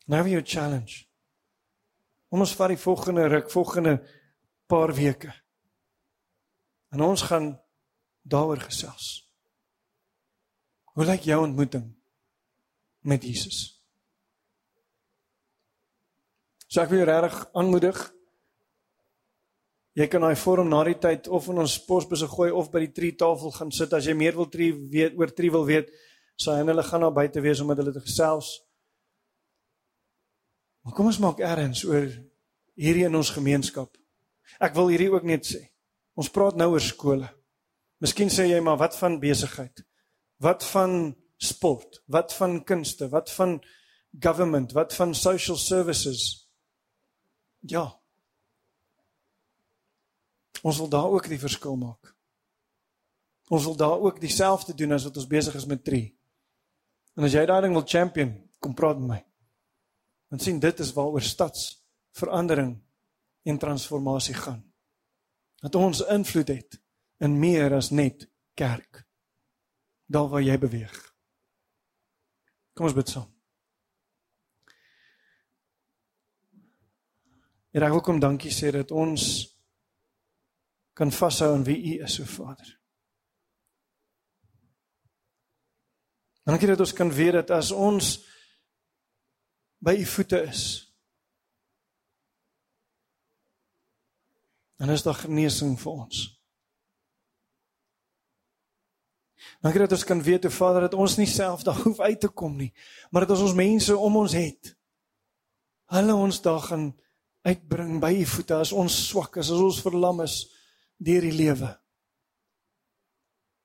Nou 0.06 0.24
weer 0.24 0.42
'n 0.42 0.46
challenge. 0.46 1.06
Ons 2.30 2.56
vat 2.56 2.68
die 2.68 2.78
volgende 2.78 3.28
ruk, 3.28 3.52
volgende 3.52 4.08
paar 4.68 4.94
weke 4.94 5.42
En 6.92 7.02
ons 7.02 7.22
gaan 7.22 7.62
daaroor 8.22 8.60
gesels. 8.60 9.32
Hoe 10.84 11.06
lyk 11.06 11.24
jou 11.24 11.40
ontmoeting 11.42 11.86
met 13.00 13.24
Jesus? 13.24 13.80
So 16.68 16.84
ek 16.84 16.92
wil 16.92 17.04
jou 17.04 17.08
regtig 17.08 17.46
aanmoedig. 17.56 18.02
Jy 19.98 20.08
kan 20.08 20.24
daai 20.24 20.40
vorm 20.40 20.70
na 20.72 20.84
die 20.88 20.96
tyd 21.04 21.28
of 21.28 21.50
in 21.52 21.60
ons 21.60 21.76
posbusse 21.84 22.28
gooi 22.32 22.50
of 22.56 22.70
by 22.72 22.86
die 22.86 22.94
tree 22.96 23.16
tafel 23.20 23.52
gaan 23.52 23.74
sit 23.76 23.92
as 23.94 24.08
jy 24.08 24.16
meer 24.16 24.38
wil 24.38 24.48
tree 24.48 24.72
weet 24.72 25.18
oor 25.20 25.34
tree 25.36 25.52
wil 25.52 25.66
weet. 25.68 25.92
So 26.40 26.56
en 26.56 26.72
hulle 26.72 26.84
gaan 26.88 27.04
daar 27.04 27.16
buite 27.16 27.44
wees 27.44 27.60
om 27.60 27.68
met 27.68 27.82
hulle 27.82 27.92
te 27.92 28.04
gesels. 28.04 28.54
Maar 30.82 30.96
kom 30.96 31.12
ons 31.12 31.20
maak 31.22 31.44
erns 31.44 31.84
oor 31.86 32.08
hierdie 32.80 33.06
in 33.06 33.16
ons 33.20 33.34
gemeenskap. 33.36 33.92
Ek 34.64 34.74
wil 34.80 34.90
hierdie 34.94 35.12
ook 35.12 35.28
net 35.28 35.46
sê. 35.46 35.62
Ons 36.18 36.32
praat 36.32 36.58
nou 36.60 36.72
oor 36.74 36.84
skole. 36.84 37.28
Miskien 38.02 38.32
sê 38.34 38.48
jy 38.50 38.60
maar 38.64 38.80
wat 38.82 38.96
van 38.98 39.20
besigheid? 39.22 39.84
Wat 40.42 40.64
van 40.72 41.14
sport? 41.38 42.02
Wat 42.08 42.34
van 42.34 42.64
kunste? 42.64 43.12
Wat 43.12 43.30
van 43.36 43.60
government? 44.24 44.74
Wat 44.74 44.96
van 44.96 45.14
social 45.16 45.58
services? 45.58 46.50
Ja. 47.60 48.01
Ons 50.62 50.78
wil 50.78 50.90
daar 50.90 51.10
ook 51.10 51.28
die 51.28 51.40
verskil 51.42 51.76
maak. 51.76 52.14
Ons 53.52 53.66
wil 53.68 53.76
daar 53.76 54.00
ook 54.00 54.20
dieselfde 54.22 54.74
doen 54.74 54.92
as 54.96 55.04
wat 55.04 55.18
ons 55.18 55.28
besig 55.28 55.56
is 55.56 55.66
met 55.66 55.84
tree. 55.84 56.12
En 57.18 57.28
as 57.28 57.34
jy 57.36 57.44
daai 57.46 57.62
ding 57.66 57.76
wil 57.76 57.88
champion, 57.88 58.32
kom 58.60 58.74
praat 58.78 59.00
met 59.00 59.10
my. 59.10 59.22
Want 60.32 60.44
sien 60.46 60.60
dit 60.64 60.80
is 60.80 60.94
waaroor 60.96 61.26
stadsverandering 61.26 62.76
en 63.44 63.58
transformasie 63.58 64.38
gaan 64.38 64.62
dat 65.62 65.76
ons 65.76 66.02
invloed 66.10 66.48
het 66.48 66.80
in 67.22 67.38
meer 67.40 67.74
as 67.78 67.92
net 67.94 68.26
kerk. 68.58 69.04
Daar 70.10 70.30
waar 70.30 70.42
jy 70.42 70.58
beweeg. 70.58 70.96
Kom 72.74 72.88
ons 72.90 72.96
bid 72.98 73.12
saam. 73.12 73.28
Here, 77.72 77.86
ek 77.86 77.94
wil 77.94 78.04
kom 78.04 78.20
dankie 78.20 78.52
sê 78.52 78.72
dat 78.74 78.90
ons 78.92 79.24
kan 80.94 81.12
vashou 81.12 81.54
aan 81.54 81.64
wie 81.64 81.78
U 81.94 82.04
is, 82.04 82.20
o 82.20 82.26
Vader. 82.26 82.78
Dankie 86.44 86.68
dat 86.68 86.80
ons 86.80 86.94
kan 86.94 87.12
weet 87.14 87.34
dat 87.34 87.52
as 87.56 87.72
ons 87.72 88.16
by 89.82 89.96
U 90.02 90.06
voete 90.06 90.42
is, 90.50 90.64
dan 94.82 94.90
is 94.90 95.04
daar 95.06 95.20
genesing 95.22 95.76
vir 95.80 95.92
ons. 95.92 96.22
Dankie 99.62 99.84
dat 99.84 99.94
ons 99.94 100.06
kan 100.10 100.22
weet, 100.26 100.46
o 100.46 100.54
Vader, 100.54 100.88
dat 100.88 100.98
ons 100.98 101.20
nie 101.22 101.30
self 101.30 101.62
daar 101.64 101.78
hoef 101.84 102.00
uit 102.02 102.20
te 102.20 102.30
kom 102.30 102.56
nie, 102.58 102.72
maar 103.12 103.28
dat 103.28 103.38
ons 103.38 103.54
mense 103.58 103.98
om 103.98 104.18
ons 104.24 104.34
het. 104.34 104.74
Hulle 105.94 106.16
ons 106.16 106.42
daar 106.42 106.64
gaan 106.66 106.88
uitbring 107.46 108.00
by 108.02 108.12
u 108.22 108.26
voete 108.26 108.58
as 108.58 108.72
ons 108.74 108.96
swak 109.10 109.38
is, 109.42 109.50
as 109.54 109.62
ons 109.62 109.82
verlam 109.84 110.22
is 110.26 110.42
deur 111.02 111.26
die 111.26 111.34
lewe. 111.34 111.70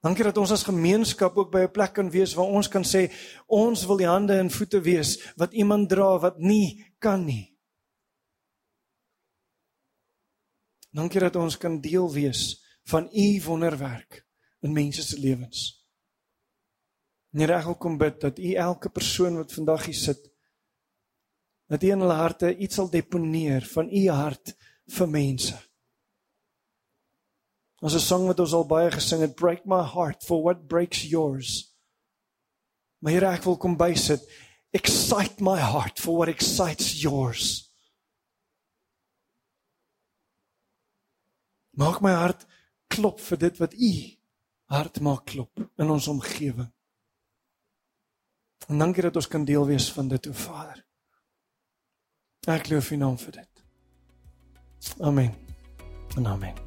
Dankie 0.04 0.24
dat 0.24 0.38
ons 0.38 0.52
as 0.54 0.64
gemeenskap 0.66 1.36
ook 1.36 1.50
by 1.50 1.64
'n 1.66 1.72
plek 1.72 1.92
kan 1.94 2.10
wees 2.10 2.34
waar 2.34 2.46
ons 2.46 2.68
kan 2.68 2.84
sê 2.84 3.10
ons 3.46 3.86
wil 3.86 3.96
die 3.96 4.06
hande 4.06 4.38
en 4.38 4.50
voete 4.50 4.80
wees 4.80 5.18
wat 5.36 5.52
iemand 5.52 5.88
dra 5.88 6.18
wat 6.18 6.38
nie 6.38 6.84
kan 6.98 7.24
nie. 7.24 7.56
Dankie 10.92 11.20
dat 11.20 11.36
ons 11.36 11.58
kan 11.58 11.80
deel 11.80 12.12
wees 12.12 12.62
van 12.84 13.08
u 13.12 13.42
wonderwerk 13.44 14.26
in 14.62 14.72
mense 14.72 15.02
se 15.02 15.18
lewens. 15.18 15.86
Net 17.30 17.48
reg 17.48 17.64
wil 17.64 17.74
kom 17.74 17.98
bid 17.98 18.20
dat 18.20 18.38
u 18.38 18.52
elke 18.52 18.88
persoon 18.88 19.36
wat 19.36 19.52
vandag 19.52 19.84
hier 19.84 19.94
sit 19.94 20.30
dat 21.66 21.82
u 21.82 21.90
in 21.90 22.00
hulle 22.00 22.14
harte 22.14 22.56
iets 22.56 22.74
sal 22.74 22.90
deponeer 22.90 23.66
van 23.66 23.90
u 23.90 24.08
hart 24.08 24.54
vir 24.86 25.08
mense. 25.08 25.65
Ons 27.80 27.94
'n 27.94 28.00
sang 28.00 28.26
wat 28.26 28.40
ons 28.40 28.52
al 28.52 28.66
baie 28.66 28.90
gesing 28.90 29.20
het, 29.20 29.34
break 29.36 29.66
my 29.66 29.82
heart 29.82 30.24
for 30.24 30.42
what 30.42 30.66
breaks 30.68 31.02
yours. 31.02 31.76
Maar 32.98 33.12
hier 33.12 33.24
ek 33.24 33.44
wil 33.44 33.56
kom 33.56 33.76
bysit, 33.76 34.22
excite 34.72 35.42
my 35.42 35.58
heart 35.60 36.00
for 36.00 36.16
what 36.16 36.28
excites 36.28 37.02
yours. 37.02 37.70
Maak 41.76 42.00
my 42.00 42.12
hart 42.12 42.46
klop 42.88 43.20
vir 43.20 43.38
dit 43.38 43.58
wat 43.58 43.74
u 43.74 43.92
hart 44.72 45.00
maak 45.00 45.26
klop 45.26 45.60
in 45.78 45.90
ons 45.90 46.08
omgewing. 46.08 46.72
En 48.66 48.78
dankie 48.78 49.02
dat 49.02 49.16
ons 49.16 49.28
kan 49.28 49.44
deel 49.44 49.66
wees 49.66 49.92
van 49.92 50.08
dit, 50.08 50.26
o 50.26 50.32
Vader. 50.32 50.82
Ek 52.46 52.70
loof 52.70 52.90
U 52.90 52.96
naam 52.96 53.18
vir 53.18 53.40
dit. 53.42 53.64
Amen. 55.02 55.34
En 56.16 56.26
amen. 56.26 56.65